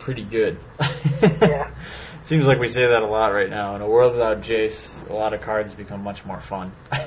[0.00, 0.58] pretty good.
[0.80, 1.70] Yeah.
[2.24, 3.74] Seems like we say that a lot right now.
[3.76, 4.78] In a world without Jace,
[5.10, 6.72] a lot of cards become much more fun.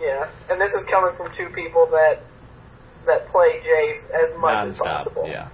[0.00, 2.22] Yeah, and this is coming from two people that
[3.06, 5.26] that play Jace as much as Non-stop, possible.
[5.26, 5.48] yeah.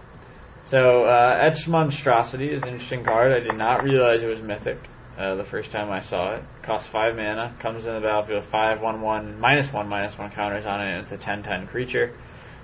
[0.67, 3.33] So, uh, Etched Monstrosity is an interesting card.
[3.33, 4.79] I did not realize it was mythic
[5.17, 6.45] uh, the first time I saw it.
[6.63, 10.31] Costs 5 mana, comes in the battlefield with 5, 1, 1, minus 1, minus 1
[10.33, 12.15] counters on it, and it's a 10 10 creature.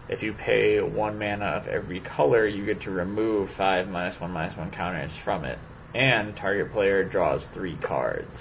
[0.09, 4.31] If you pay 1 mana of every color, you get to remove 5 minus 1,
[4.31, 5.59] minus 1 counters from it.
[5.95, 8.41] And target player draws 3 cards.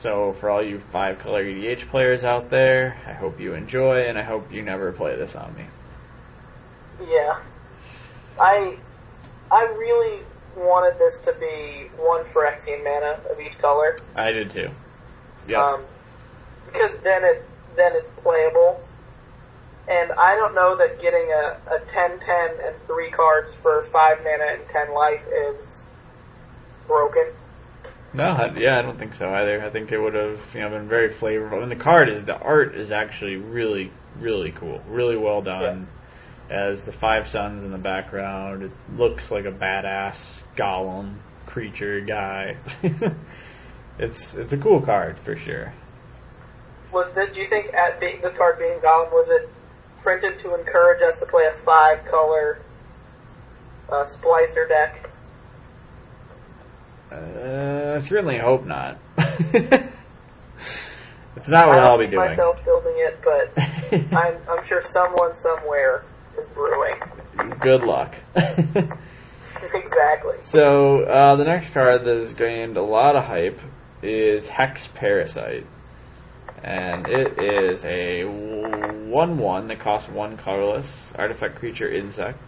[0.00, 4.18] So, for all you 5 color EDH players out there, I hope you enjoy, and
[4.18, 5.64] I hope you never play this on me.
[7.08, 7.40] Yeah.
[8.38, 8.76] I
[9.50, 10.22] I really
[10.56, 13.96] wanted this to be one Phyrexian mana of each color.
[14.14, 14.70] I did too.
[15.46, 15.64] Yeah.
[15.64, 15.84] Um,
[16.66, 17.44] because then it
[17.76, 18.80] then it's playable.
[19.88, 24.44] And I don't know that getting a, a 10-10 and three cards for five mana
[24.52, 25.81] and ten life is
[26.92, 27.32] broken.
[28.14, 29.64] no, I, yeah, I don't think so either.
[29.64, 31.62] I think it would have, you know, been very flavorful.
[31.62, 35.88] And the card is the art is actually really, really cool, really well done.
[36.50, 40.18] As the five suns in the background, it looks like a badass
[40.56, 41.14] golem
[41.46, 42.56] creature guy.
[43.98, 45.72] it's it's a cool card for sure.
[46.92, 49.48] Was this, do you think at being, this card being Golem, was it
[50.02, 52.60] printed to encourage us to play a five color
[53.88, 55.10] uh, Splicer deck.
[57.12, 58.98] Uh, I certainly hope not.
[59.18, 59.90] it's
[61.48, 62.28] not what I I'll be doing.
[62.28, 63.52] myself building it, but
[64.16, 66.04] I'm, I'm sure someone somewhere
[66.38, 66.98] is brewing.
[67.60, 68.14] Good luck.
[68.36, 70.36] exactly.
[70.42, 73.58] so uh, the next card that has gained a lot of hype
[74.02, 75.66] is Hex Parasite,
[76.62, 80.86] and it is a one-one that costs one colorless
[81.16, 82.38] artifact creature insect.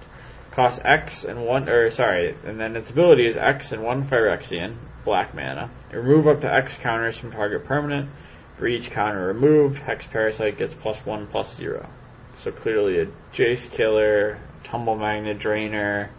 [0.54, 4.76] Costs X and one, or sorry, and then its ability is X and one Phyrexian,
[5.04, 5.70] black mana.
[5.92, 8.08] Remove up to X counters from target permanent.
[8.56, 11.88] For each counter removed, Hex Parasite gets plus one, plus zero.
[12.34, 16.10] So clearly a Jace killer, Tumble Magnet Drainer.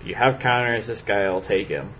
[0.00, 1.94] If you have counters, this guy will take him.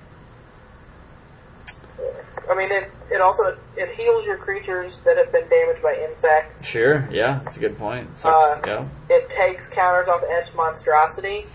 [2.50, 6.66] I mean, it, it also it heals your creatures that have been damaged by insects.
[6.66, 8.08] Sure, yeah, that's a good point.
[8.24, 8.88] Uh, yeah.
[9.08, 11.46] It takes counters off Etched Monstrosity,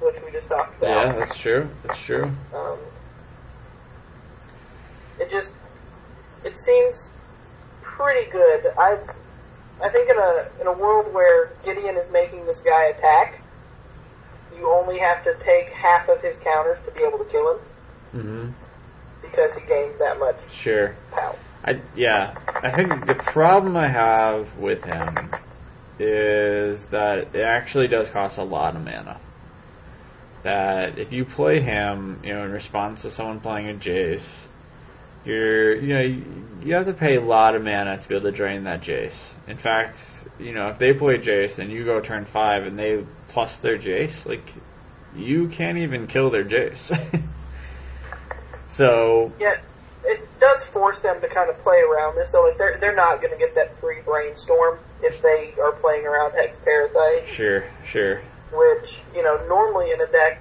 [0.00, 1.06] which we just talked about.
[1.06, 1.68] Yeah, that's true.
[1.84, 2.30] That's true.
[2.54, 2.78] Um,
[5.18, 5.52] it just
[6.44, 7.08] it seems
[7.82, 8.66] pretty good.
[8.78, 8.98] I
[9.82, 13.40] I think in a in a world where Gideon is making this guy attack,
[14.56, 17.58] you only have to take half of his counters to be able to kill him
[18.12, 18.48] hmm
[19.32, 20.94] because he gains that much Sure.
[21.10, 21.36] power.
[21.64, 22.34] I yeah.
[22.62, 25.32] I think the problem I have with him
[25.98, 29.20] is that it actually does cost a lot of mana.
[30.42, 34.26] That if you play him, you know, in response to someone playing a Jace,
[35.24, 36.24] you're you know you,
[36.64, 39.14] you have to pay a lot of mana to be able to drain that Jace.
[39.46, 39.98] In fact,
[40.40, 43.78] you know, if they play Jace and you go turn five and they plus their
[43.78, 44.52] Jace, like
[45.14, 47.22] you can't even kill their Jace.
[48.72, 49.62] so Yet
[50.04, 52.30] it does force them to kind of play around this.
[52.30, 56.06] So like they're they're not going to get that free brainstorm if they are playing
[56.06, 57.28] around Hex Parasite.
[57.28, 58.22] sure, sure.
[58.52, 60.40] which, you know, normally in a deck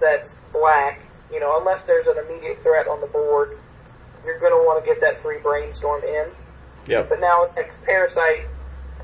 [0.00, 1.00] that's black,
[1.32, 3.58] you know, unless there's an immediate threat on the board,
[4.24, 6.26] you're going to want to get that free brainstorm in.
[6.86, 7.08] Yep.
[7.08, 8.46] But now with Hex Parasite,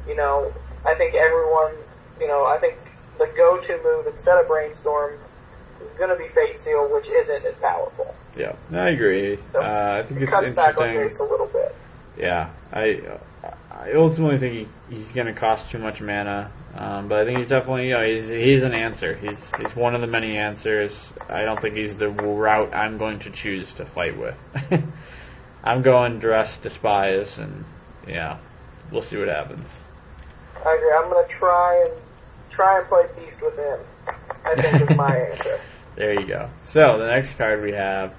[0.06, 0.52] you know,
[0.84, 1.74] I think everyone,
[2.20, 2.76] you know, I think
[3.18, 5.18] the go-to move instead of brainstorm
[5.84, 8.14] is going to be Fate Seal, which isn't as powerful.
[8.36, 9.38] Yeah, I agree.
[9.52, 10.88] So, Uh, I think It it's cuts back on.
[10.88, 11.74] Jace a little bit.
[12.16, 13.00] Yeah, I
[13.70, 17.38] I ultimately think he, he's going to cost too much mana, um, but I think
[17.38, 19.14] he's definitely you know he's he's an answer.
[19.16, 21.10] He's he's one of the many answers.
[21.28, 24.36] I don't think he's the route I'm going to choose to fight with.
[25.64, 27.64] I'm going dress despise, and
[28.06, 28.38] yeah,
[28.90, 29.66] we'll see what happens.
[30.64, 30.92] I agree.
[30.96, 31.92] I'm going to try and
[32.50, 33.78] try and play Beast Within.
[34.56, 35.60] I think is my answer.
[35.96, 36.48] There you go.
[36.64, 38.14] So the next card we have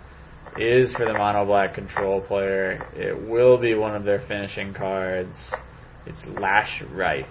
[0.57, 2.85] is for the mono black control player.
[2.95, 5.37] It will be one of their finishing cards.
[6.05, 7.27] It's Lashwrithe.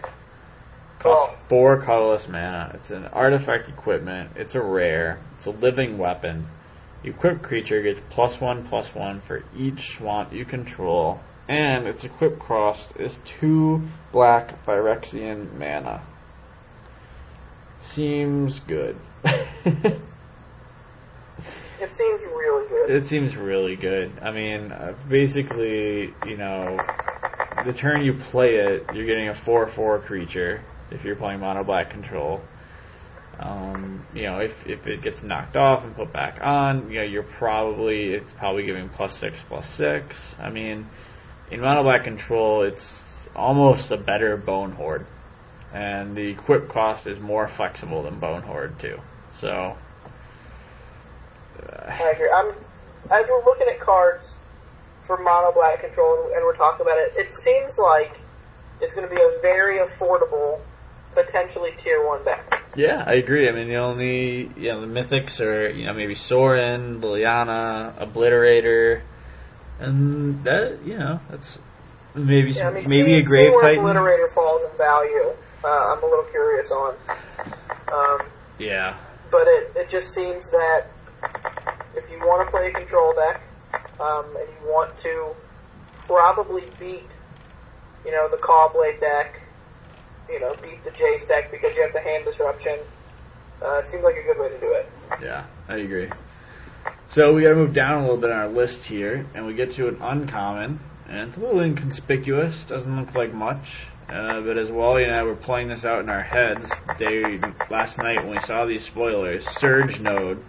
[1.00, 1.38] Costs Oh.
[1.48, 2.72] four colorless mana.
[2.74, 4.30] It's an artifact equipment.
[4.36, 5.18] It's a rare.
[5.36, 6.46] It's a living weapon.
[7.04, 12.40] Equipped creature gets plus one plus one for each swamp you control, and its equipped
[12.40, 13.82] cost is two
[14.12, 16.02] black Phyrexian mana.
[17.92, 18.96] Seems good.
[21.80, 22.90] It seems really good.
[22.90, 24.12] It seems really good.
[24.20, 26.76] I mean, uh, basically, you know,
[27.64, 31.90] the turn you play it, you're getting a 4-4 creature if you're playing mono black
[31.90, 32.40] control.
[33.38, 37.04] Um, you know, if, if it gets knocked off and put back on, you know,
[37.04, 40.16] you're probably, it's probably giving plus 6, plus 6.
[40.40, 40.88] I mean,
[41.52, 42.98] in mono black control, it's
[43.36, 45.06] almost a better Bonehoard.
[45.72, 48.98] And the equip cost is more flexible than Bonehoard, too.
[49.40, 49.76] So,
[51.86, 52.30] I agree.
[52.34, 52.50] I'm
[53.10, 54.30] as we're looking at cards
[55.02, 57.14] for mono black control and we're talking about it.
[57.16, 58.18] It seems like
[58.80, 60.60] it's going to be a very affordable,
[61.14, 62.62] potentially tier one deck.
[62.76, 63.48] Yeah, I agree.
[63.48, 69.00] I mean, the only you know the mythics are you know maybe Sorin, Liliana, Obliterator,
[69.80, 71.58] and that you know that's
[72.14, 73.84] maybe Yeah, I mean, maybe seeing, a Grave seeing where Titan.
[73.84, 75.32] Obliterator falls in value,
[75.64, 76.94] uh, I'm a little curious on.
[77.92, 78.26] Um,
[78.58, 78.96] Yeah,
[79.30, 80.86] but it it just seems that
[81.94, 83.42] if you want to play a control deck
[84.00, 85.34] um, and you want to
[86.06, 87.08] probably beat,
[88.04, 89.40] you know, the Cawblade deck,
[90.28, 92.78] you know, beat the Jace deck because you have the hand disruption.
[93.62, 94.88] Uh, it seems like a good way to do it.
[95.22, 96.08] yeah, I agree.
[97.10, 99.74] So we gotta move down a little bit on our list here, and we get
[99.74, 100.78] to an uncommon,
[101.08, 102.54] and it's a little inconspicuous.
[102.68, 103.66] Doesn't look like much.
[104.08, 107.38] Uh, but as Wally and I were playing this out in our heads day
[107.70, 110.42] last night when we saw these spoilers, Surge Node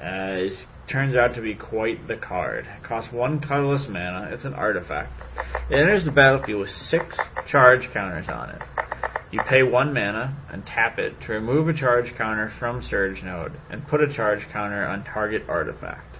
[0.00, 2.66] uh, is, turns out to be quite the card.
[2.66, 4.30] It costs one colorless mana.
[4.32, 5.12] It's an artifact.
[5.68, 7.16] It enters the battlefield with six
[7.48, 8.62] charge counters on it.
[9.32, 13.52] You pay one mana and tap it to remove a charge counter from Surge Node
[13.68, 16.16] and put a charge counter on target artifact.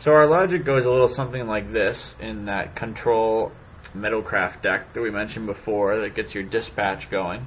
[0.00, 3.52] So our logic goes a little something like this in that control
[3.96, 7.46] Metalcraft deck that we mentioned before that gets your dispatch going.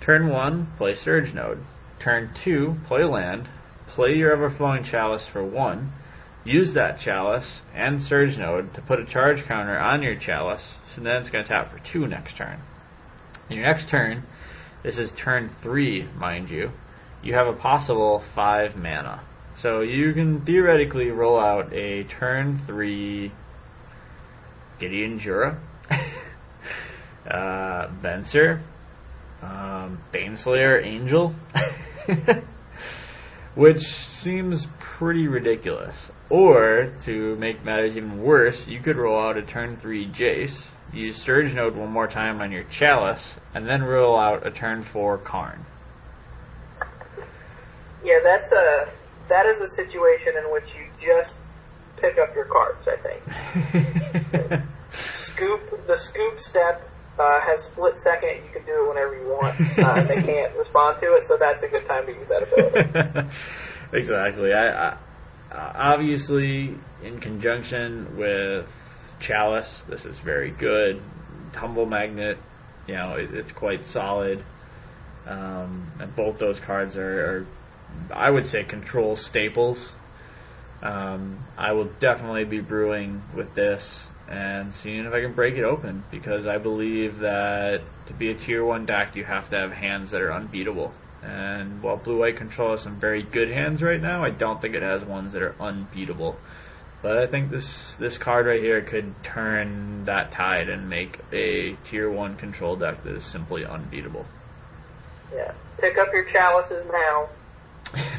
[0.00, 1.64] Turn 1, play Surge Node.
[1.98, 3.48] Turn 2, play land.
[3.88, 5.92] Play your Everflowing Chalice for 1.
[6.44, 11.00] Use that Chalice and Surge Node to put a charge counter on your Chalice, so
[11.00, 12.60] then it's going to tap for 2 next turn.
[13.48, 14.24] In your next turn,
[14.82, 16.72] this is turn 3, mind you,
[17.22, 19.22] you have a possible 5 mana.
[19.62, 23.32] So you can theoretically roll out a turn 3
[24.78, 25.60] Gideon Jura,
[25.90, 28.60] uh, Venser,
[29.42, 31.34] um, Baneslayer Angel,
[33.54, 35.96] which seems pretty ridiculous.
[36.30, 40.58] Or, to make matters even worse, you could roll out a turn 3 Jace,
[40.92, 44.84] use Surge Node one more time on your Chalice, and then roll out a turn
[44.84, 45.64] 4 Karn.
[48.04, 48.90] Yeah, that's a
[49.28, 51.34] that is a situation in which you just
[52.04, 52.86] pick up your cards.
[52.86, 54.62] I think
[55.14, 56.88] scoop the scoop step
[57.18, 58.44] uh, has split second.
[58.44, 59.60] You can do it whenever you want.
[59.78, 62.42] Uh, and they can't respond to it, so that's a good time to use that
[62.42, 63.28] ability.
[63.92, 64.52] exactly.
[64.52, 64.96] I, I
[65.52, 68.66] obviously in conjunction with
[69.20, 71.00] Chalice, this is very good.
[71.52, 72.38] Tumble Magnet,
[72.88, 74.42] you know, it, it's quite solid.
[75.26, 77.46] Um, and both those cards are, are
[78.12, 79.92] I would say, control staples.
[80.84, 85.64] Um, I will definitely be brewing with this and seeing if I can break it
[85.64, 89.72] open because I believe that to be a tier 1 deck, you have to have
[89.72, 90.92] hands that are unbeatable.
[91.22, 94.74] And while Blue White Control has some very good hands right now, I don't think
[94.74, 96.36] it has ones that are unbeatable.
[97.00, 101.76] But I think this this card right here could turn that tide and make a
[101.84, 104.24] tier one control deck that is simply unbeatable.
[105.34, 107.28] Yeah, pick up your chalices now.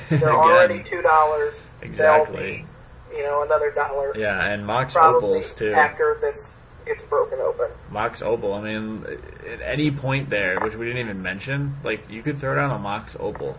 [0.09, 1.55] They're already two dollars.
[1.81, 2.65] Exactly.
[3.09, 4.15] Be, you know, another dollar.
[4.17, 5.73] Yeah, and Mox Probably Opals too.
[5.73, 6.51] After this
[6.85, 7.69] gets broken open.
[7.89, 8.53] Mox Opal.
[8.53, 9.05] I mean,
[9.51, 12.79] at any point there, which we didn't even mention, like you could throw down a
[12.79, 13.57] Mox Opal,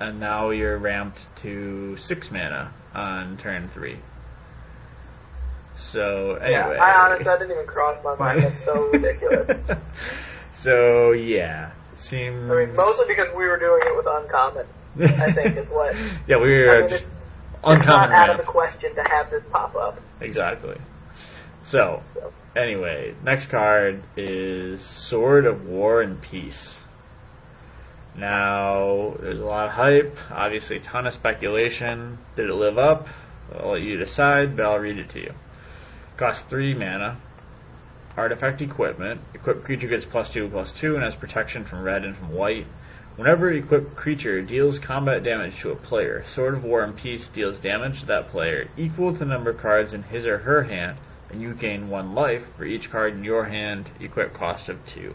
[0.00, 3.98] and now you're ramped to six mana on turn three.
[5.76, 8.44] So anyway, yeah, I honestly I didn't even cross my mind.
[8.44, 9.78] That's so ridiculous.
[10.52, 12.50] so yeah, it seems.
[12.50, 14.66] I mean, mostly because we were doing it with uncommons.
[15.00, 15.94] I think is what.
[16.28, 17.12] yeah, we were I mean, just it's,
[17.64, 17.80] uncommon.
[17.80, 20.00] It's not out of the question to have this pop up.
[20.20, 20.76] Exactly.
[21.64, 26.78] So, So anyway, next card is Sword of War and Peace.
[28.16, 32.18] Now, there's a lot of hype, obviously a ton of speculation.
[32.36, 33.08] Did it live up?
[33.52, 35.34] I'll let you decide, but I'll read it to you.
[36.16, 37.20] Costs 3 mana.
[38.16, 39.20] Artifact equipment.
[39.34, 42.66] Equipped creature gets plus 2, plus 2, and has protection from red and from white.
[43.16, 47.28] Whenever an equipped creature deals combat damage to a player, Sword of War and Peace
[47.28, 50.64] deals damage to that player equal to the number of cards in his or her
[50.64, 50.98] hand,
[51.30, 55.14] and you gain one life for each card in your hand, equip cost of 2.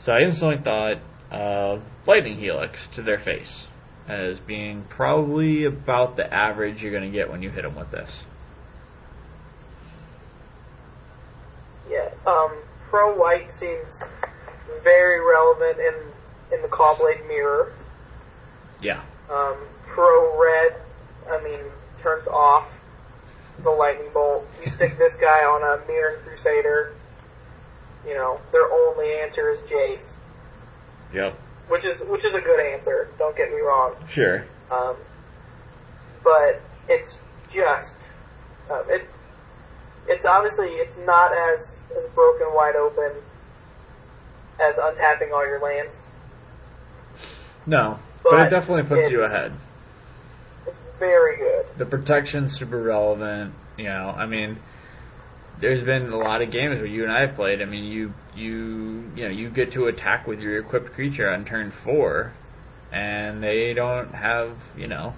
[0.00, 0.98] So I instantly thought
[1.30, 3.66] of Lightning Helix to their face
[4.08, 7.90] as being probably about the average you're going to get when you hit them with
[7.92, 8.10] this.
[11.90, 12.56] yeah, um,
[12.88, 14.02] Pro White seems
[14.82, 16.09] very relevant in
[16.52, 17.72] in the Cawblade mirror.
[18.82, 19.02] Yeah.
[19.30, 20.76] Um, Pro Red,
[21.30, 21.60] I mean,
[22.02, 22.66] turns off
[23.62, 24.46] the lightning bolt.
[24.64, 26.94] You stick this guy on a Mirran Crusader.
[28.06, 30.10] You know, their only answer is Jace,
[31.12, 31.38] Yep.
[31.68, 33.10] which is which is a good answer.
[33.18, 33.94] Don't get me wrong.
[34.10, 34.44] Sure.
[34.70, 34.96] Um,
[36.24, 37.18] but it's
[37.52, 37.96] just
[38.70, 39.06] um, it.
[40.08, 43.12] It's obviously it's not as as broken wide open
[44.58, 45.94] as untapping all your lands.
[47.66, 49.52] No, but, But it definitely puts you ahead.
[50.66, 51.66] It's very good.
[51.78, 53.54] The protection's super relevant.
[53.76, 54.58] You know, I mean,
[55.60, 57.62] there's been a lot of games where you and I have played.
[57.62, 61.44] I mean, you you you know you get to attack with your equipped creature on
[61.44, 62.32] turn four,
[62.92, 65.14] and they don't have you know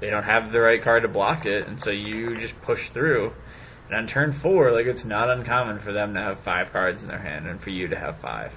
[0.00, 3.32] they don't have the right card to block it, and so you just push through.
[3.88, 7.08] And on turn four, like it's not uncommon for them to have five cards in
[7.08, 8.52] their hand, and for you to have five.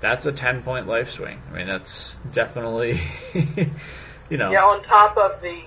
[0.00, 1.40] That's a ten point life swing.
[1.50, 3.00] I mean, that's definitely
[3.34, 4.50] you know.
[4.50, 5.62] Yeah, on top of the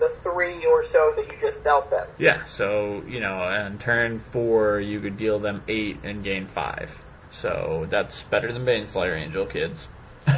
[0.00, 2.06] the three or so that you just dealt them.
[2.18, 6.90] Yeah, so, you know, on turn four, you could deal them eight and gain five.
[7.32, 9.86] So that's better than Baneslayer Angel, kids.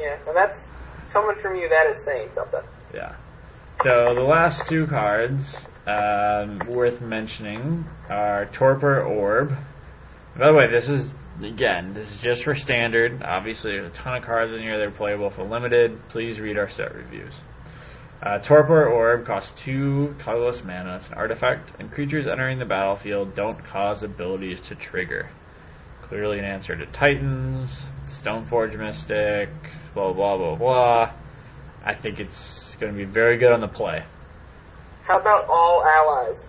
[0.00, 0.64] Yeah, and that's
[1.12, 1.68] coming from you.
[1.68, 2.60] That is saying something.
[2.92, 3.14] Yeah.
[3.82, 9.56] So the last two cards um, worth mentioning are Torpor Orb
[10.36, 11.08] By the way, this is
[11.42, 13.22] again, this is just for standard.
[13.22, 15.98] Obviously, there's a ton of cards in here that are playable for limited.
[16.10, 17.32] Please read our set reviews.
[18.22, 20.96] Uh, Torpor Orb costs two colorless mana.
[20.96, 25.28] It's an artifact, and creatures entering the battlefield don't cause abilities to trigger.
[26.02, 27.70] Clearly an answer to Titans,
[28.08, 29.50] Stoneforge Mystic,
[29.92, 31.12] blah blah blah blah.
[31.84, 34.04] I think it's going to be very good on the play.
[35.02, 36.46] How about all allies?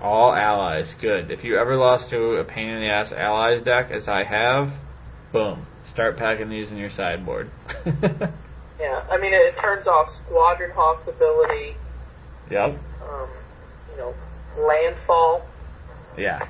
[0.00, 1.30] All allies, good.
[1.30, 4.72] If you ever lost to a pain in the ass allies deck, as I have,
[5.32, 7.50] boom, start packing these in your sideboard.
[8.80, 11.76] Yeah, I mean it, it turns off Squadron Hawk's ability.
[12.50, 12.78] yep.
[13.08, 13.28] Um,
[13.90, 14.14] you know,
[14.58, 15.46] landfall.
[16.18, 16.48] Yeah.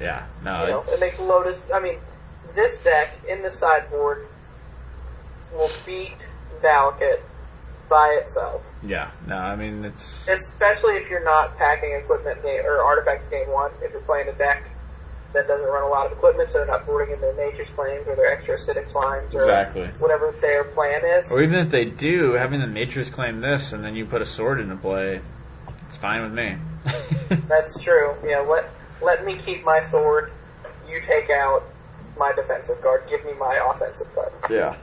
[0.00, 0.26] Yeah.
[0.44, 0.62] No.
[0.64, 1.62] You know, it makes Lotus.
[1.74, 1.98] I mean,
[2.54, 4.28] this deck in the sideboard
[5.52, 6.16] will beat
[6.62, 7.20] Valakut
[7.92, 8.62] by itself.
[8.82, 9.10] yeah.
[9.28, 9.36] No.
[9.36, 13.70] I mean, it's Especially if you're not packing equipment game, or artifact game one.
[13.82, 14.64] If you're playing a deck
[15.34, 18.06] that doesn't run a lot of equipment, so they're not boarding in their nature's claims
[18.08, 19.86] or their extra acidic slimes or Exactly.
[19.98, 21.30] whatever their plan is.
[21.30, 24.26] Or even if they do, having the natures claim this, and then you put a
[24.26, 25.20] sword into play,
[25.86, 26.56] it's fine with me.
[27.48, 28.14] That's true.
[28.24, 28.70] Yeah, let
[29.02, 30.32] let me keep my sword.
[30.88, 31.62] You take out
[32.18, 33.04] my defensive guard.
[33.08, 34.32] Give me my offensive card.
[34.50, 34.76] yeah.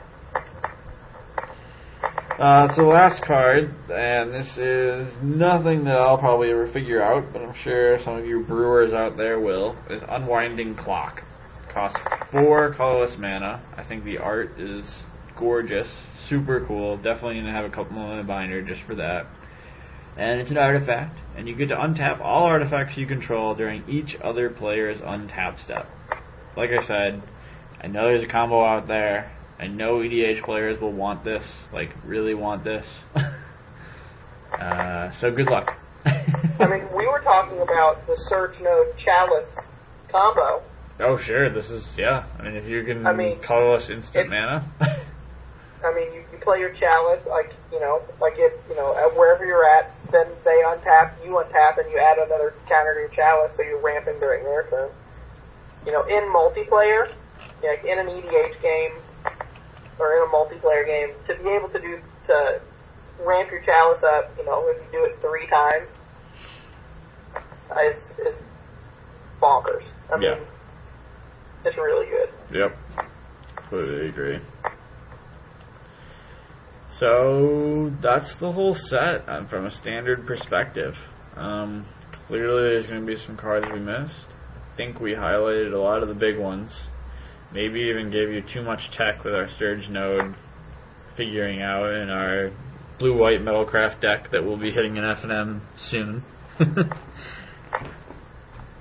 [2.40, 7.34] Uh, it's the last card, and this is nothing that I'll probably ever figure out,
[7.34, 9.76] but I'm sure some of you brewers out there will.
[9.90, 11.22] Is Unwinding Clock.
[11.68, 12.00] Costs
[12.32, 13.62] four colorless mana.
[13.76, 15.04] I think the art is
[15.36, 15.92] gorgeous,
[16.28, 16.96] super cool.
[16.96, 19.28] Definitely gonna have a couple in the binder just for that.
[20.16, 24.16] And it's an artifact, and you get to untap all artifacts you control during each
[24.16, 25.90] other player's untap step.
[26.56, 27.22] Like I said,
[27.84, 29.30] I know there's a combo out there.
[29.60, 32.86] I know EDH players will want this, like really want this.
[34.60, 35.78] uh, so good luck.
[36.06, 39.50] I mean, we were talking about the Surge Node Chalice
[40.10, 40.64] combo.
[41.00, 42.24] oh sure, this is yeah.
[42.40, 44.66] I mean, if you can I mean, colorless instant it- mana,
[45.84, 49.46] I mean, you, you play your Chalice, like, you know, like if, you know, wherever
[49.46, 53.56] you're at, then they untap, you untap, and you add another counter to your Chalice,
[53.56, 54.90] so you're ramping during their turn.
[55.86, 57.10] You know, in multiplayer,
[57.64, 58.92] like in an EDH game,
[60.00, 62.62] or in a multiplayer game, to be able to do, to
[63.20, 65.90] ramp your Chalice up, you know, if you do it three times,
[67.70, 68.36] uh, is, is
[69.42, 69.84] bonkers.
[70.12, 70.40] I mean, Yeah.
[71.66, 72.30] it's really good.
[72.54, 72.78] Yep.
[73.56, 74.40] Completely agree.
[76.92, 80.98] So that's the whole set um, from a standard perspective.
[81.36, 81.86] Um,
[82.28, 84.28] clearly, there's going to be some cards we missed.
[84.74, 86.89] I think we highlighted a lot of the big ones.
[87.52, 90.36] Maybe even gave you too much tech with our Surge node
[91.16, 92.52] figuring out in our
[93.00, 96.24] blue white metalcraft deck that we'll be hitting an FNM soon.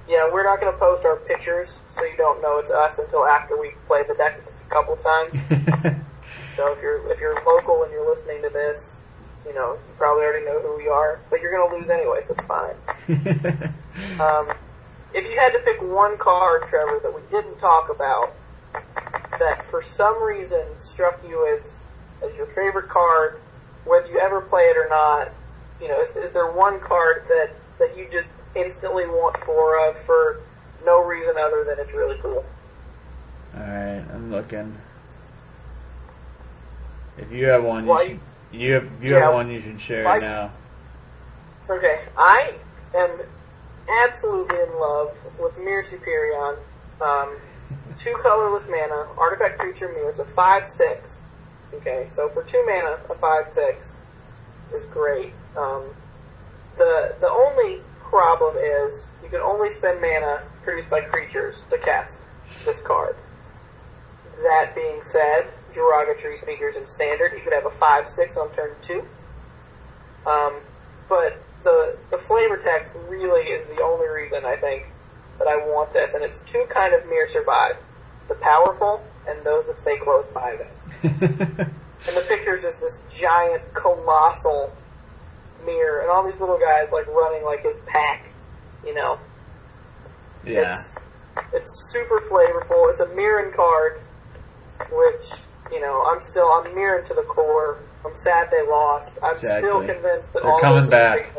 [0.08, 3.26] Yeah, we're not going to post our pictures, so you don't know it's us until
[3.26, 5.98] after we play the deck a couple of times.
[6.58, 8.96] So if you're if you're local and you're listening to this,
[9.46, 12.18] you know you probably already know who we are, but you're going to lose anyway,
[12.26, 13.74] so it's fine.
[14.20, 14.52] Um,
[15.12, 18.32] if you had to pick one card, Trevor, that we didn't talk about,
[19.38, 21.74] that for some reason struck you as
[22.22, 23.40] as your favorite card,
[23.84, 25.30] whether you ever play it or not,
[25.80, 29.96] you know, is, is there one card that that you just instantly want four of
[29.98, 30.40] for
[30.84, 32.44] no reason other than it's really cool?
[33.54, 34.76] Alright, I'm looking.
[37.16, 38.20] If you have one, you, should,
[38.52, 39.24] you have you Yeah.
[39.24, 40.52] have one you should share now.
[41.68, 42.54] Okay, I
[42.94, 43.10] am
[44.04, 46.56] absolutely in love with Myr Superion.
[47.00, 47.36] Um,
[47.98, 49.90] two colorless mana, artifact creature.
[50.08, 51.20] It's a five six.
[51.74, 54.00] Okay, so for two mana, a five six
[54.74, 55.32] is great.
[55.56, 55.84] Um,
[56.76, 62.18] the the only problem is you can only spend mana produced by creatures to cast
[62.64, 63.16] this card.
[64.42, 68.70] That being said, Joraga Treespeakers in standard, you could have a five six on turn
[68.80, 69.04] two.
[70.26, 70.54] Um,
[71.08, 74.86] but the the flavor text really is the only reason I think
[75.38, 77.76] that I want this, and it's two kind of Myr survive:
[78.28, 81.74] the powerful and those that stay close by them.
[82.06, 84.72] And the picture's just this giant, colossal
[85.64, 88.28] Myr, and all these little guys like running like his pack,
[88.86, 89.18] you know.
[90.46, 90.74] yeah.
[90.74, 90.94] It's
[91.52, 92.90] it's super flavorful.
[92.90, 94.00] It's a Mirran card,
[94.90, 95.26] which
[95.72, 97.78] you know I'm still I'm Mirran to the core.
[98.06, 99.10] I'm sad they lost.
[99.22, 101.34] I'm still convinced that They're all coming back.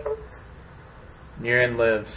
[1.42, 2.10] Niran lives.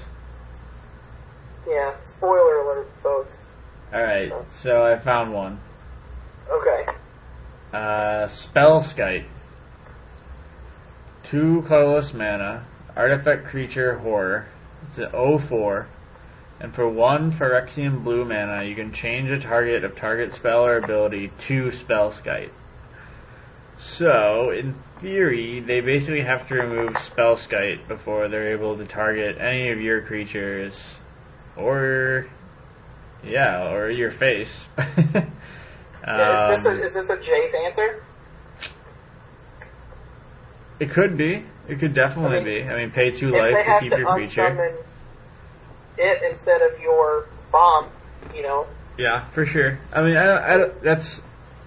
[1.69, 3.39] Yeah, spoiler alert, folks.
[3.93, 5.61] Alright, so I found one.
[6.51, 6.87] Okay.
[7.73, 9.27] Uh, Spellskite.
[11.23, 12.67] Two colorless mana,
[12.97, 14.47] artifact creature horror.
[14.89, 15.89] It's an 04.
[16.61, 20.77] And for one Phyrexian blue mana, you can change a target of target spell or
[20.77, 22.51] ability to Spellskite.
[23.79, 29.71] So, in theory, they basically have to remove Spellskite before they're able to target any
[29.71, 30.79] of your creatures,
[31.57, 32.27] or,
[33.25, 34.65] yeah, or your face.
[36.05, 38.03] Yeah, is, this Um, a, is this a Jace answer?
[40.81, 41.45] It could be.
[41.69, 42.69] It could definitely I mean, be.
[42.69, 44.77] I mean, pay two If life to keep to your creature.
[45.97, 47.89] it instead of your bomb,
[48.35, 48.67] you know,
[48.99, 49.79] Yeah, for sure.
[49.93, 51.21] I mean, I, I, that's.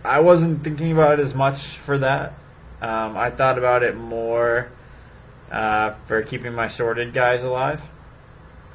[0.03, 2.33] I wasn't thinking about it as much for that.
[2.81, 4.69] Um, I thought about it more
[5.51, 7.81] uh, for keeping my sorted guys alive.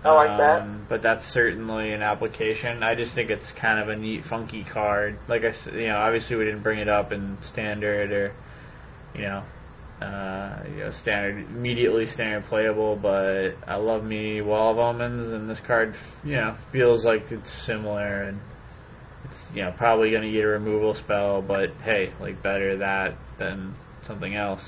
[0.05, 0.63] I like that.
[0.63, 2.83] Um, But that's certainly an application.
[2.83, 5.19] I just think it's kind of a neat, funky card.
[5.29, 8.35] Like I said, you know, obviously we didn't bring it up in standard or,
[9.15, 9.43] you know,
[10.01, 12.97] uh, you know, standard immediately standard playable.
[12.97, 15.95] But I love me Wall of Omens, and this card,
[16.25, 18.41] you know, feels like it's similar and.
[19.23, 23.19] It's you know probably going to get a removal spell, but hey, like better that
[23.39, 24.63] than something else.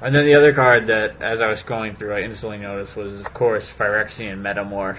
[0.00, 3.18] And then the other card that, as I was scrolling through, I instantly noticed was,
[3.18, 4.98] of course, Phyrexian Metamorph,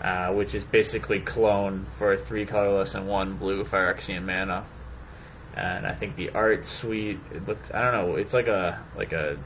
[0.00, 4.66] uh, which is basically clone for three colorless and one blue Phyrexian mana.
[5.56, 9.12] And I think the art suite, it looks, I don't know, it's like a like
[9.12, 9.38] a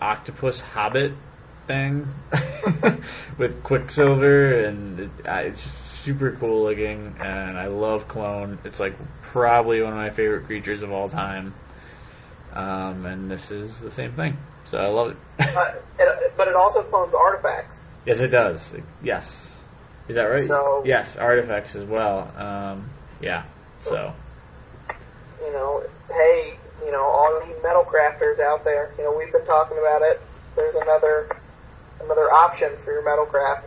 [0.00, 1.12] octopus hobbit
[1.66, 2.08] thing
[3.38, 7.14] with Quicksilver, and it, uh, it's just super cool looking.
[7.20, 8.58] And I love clone.
[8.64, 11.54] It's like probably one of my favorite creatures of all time.
[12.52, 14.36] Um, and this is the same thing.
[14.70, 15.16] So I love it.
[15.38, 17.78] uh, it, but it also clones artifacts.
[18.06, 18.72] yes, it does.
[19.02, 19.30] Yes.
[20.08, 20.46] Is that right?
[20.46, 22.30] So- yes, artifacts as well.
[22.36, 22.90] Um,
[23.20, 23.44] yeah.
[23.80, 24.12] So
[25.40, 29.46] You know, hey, you know, all you metal crafters out there, you know, we've been
[29.46, 30.20] talking about it.
[30.56, 31.28] There's another
[32.02, 33.66] another option for your metal craft.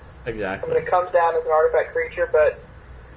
[0.63, 2.59] I mean, it comes down as an artifact creature, but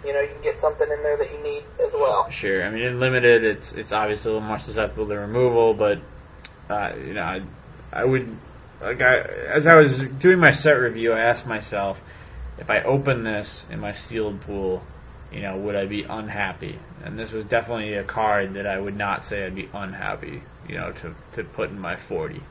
[0.05, 2.31] you know, you can get something in there that you need as well.
[2.31, 2.64] Sure.
[2.66, 5.98] I mean, in limited, it's it's obviously a little more susceptible to removal, but
[6.68, 7.40] uh, you know, I,
[7.93, 8.36] I would
[8.81, 9.18] like I
[9.55, 11.98] as I was doing my set review, I asked myself
[12.59, 14.82] if I open this in my sealed pool,
[15.32, 16.78] you know, would I be unhappy?
[17.05, 20.77] And this was definitely a card that I would not say I'd be unhappy, you
[20.77, 22.43] know, to to put in my forty.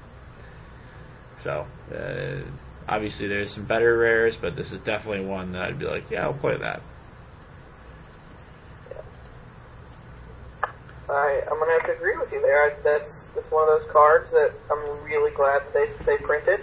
[1.40, 1.66] So.
[1.94, 2.50] Uh,
[2.88, 6.26] Obviously, there's some better rares, but this is definitely one that I'd be like, yeah,
[6.26, 6.84] I'll play that.
[11.10, 12.64] I, I'm gonna have to agree with you there.
[12.64, 16.62] I, that's that's one of those cards that I'm really glad that they they printed,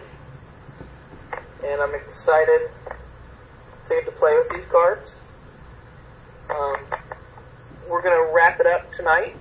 [1.65, 5.13] and I'm excited to get to play with these cards.
[6.51, 6.77] Um,
[7.89, 9.37] we're gonna wrap it up tonight.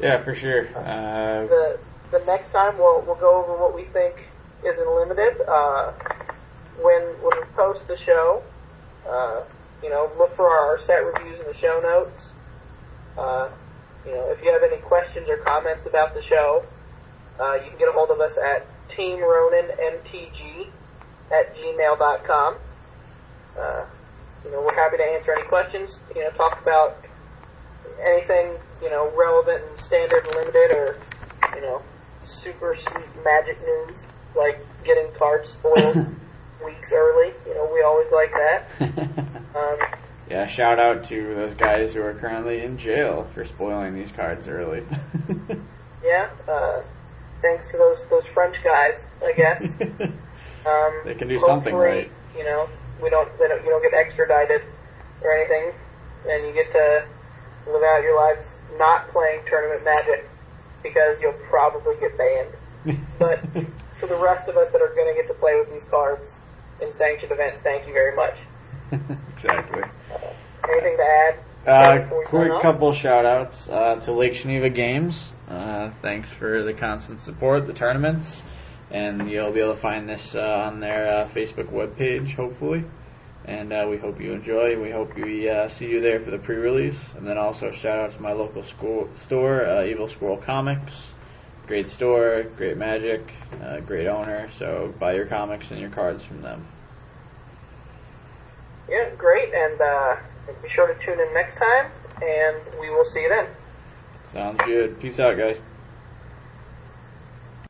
[0.00, 0.68] Yeah, for sure.
[0.76, 1.78] Uh, The
[2.10, 4.14] the next time we'll we'll go over what we think
[4.64, 5.42] is in limited.
[5.46, 5.92] Uh,
[6.80, 8.42] when when we post the show,
[9.06, 9.42] uh,
[9.82, 12.24] you know, look for our, our set reviews in the show notes.
[13.18, 13.48] Uh,
[14.06, 16.64] you know, if you have any questions or comments about the show,
[17.40, 20.68] uh, you can get a hold of us at teamronanmtg
[21.30, 22.56] at gmail.com.
[23.58, 23.84] Uh,
[24.44, 27.04] you know, we're happy to answer any questions, you know, talk about
[28.02, 28.52] anything,
[28.82, 30.96] you know, relevant and standard and limited or,
[31.54, 31.82] you know,
[32.24, 33.98] super sweet magic news,
[34.36, 35.96] like getting cards spoiled
[36.64, 37.32] weeks early.
[37.46, 39.34] You know, we always like that.
[39.58, 39.78] Um,
[40.30, 44.48] yeah, shout out to those guys who are currently in jail for spoiling these cards
[44.48, 44.84] early.
[46.04, 46.82] yeah, uh,
[47.42, 49.74] thanks to those those French guys, I guess.
[50.66, 52.10] Um, They can do something right.
[52.36, 52.68] You know,
[53.02, 54.62] we don't, they don't you don't get extradited
[55.22, 55.72] or anything,
[56.28, 57.06] and you get to
[57.66, 60.28] live out your lives not playing tournament magic
[60.82, 62.98] because you'll probably get banned.
[63.18, 63.40] But
[63.96, 66.40] for the rest of us that are going to get to play with these cards
[66.80, 68.38] in sanctioned events, thank you very much.
[69.34, 69.82] exactly.
[70.68, 71.38] Anything to add?
[71.66, 75.22] Uh, Sorry, before we sign quick couple shout outs uh, to Lake Geneva Games.
[75.48, 78.42] Uh, thanks for the constant support, the tournaments,
[78.90, 82.84] and you'll be able to find this uh, on their uh, Facebook webpage, hopefully.
[83.44, 84.78] And uh, we hope you enjoy.
[84.80, 86.98] We hope we uh, see you there for the pre-release.
[87.16, 90.92] And then also shout out to my local school, store, uh, Evil Squirrel Comics.
[91.66, 93.22] Great store, great magic,
[93.62, 94.50] uh, great owner.
[94.58, 96.66] So buy your comics and your cards from them.
[98.88, 100.16] Yeah, great, and uh,
[100.62, 101.90] be sure to tune in next time,
[102.22, 103.46] and we will see you then.
[104.32, 104.98] Sounds good.
[105.00, 105.58] Peace out, guys.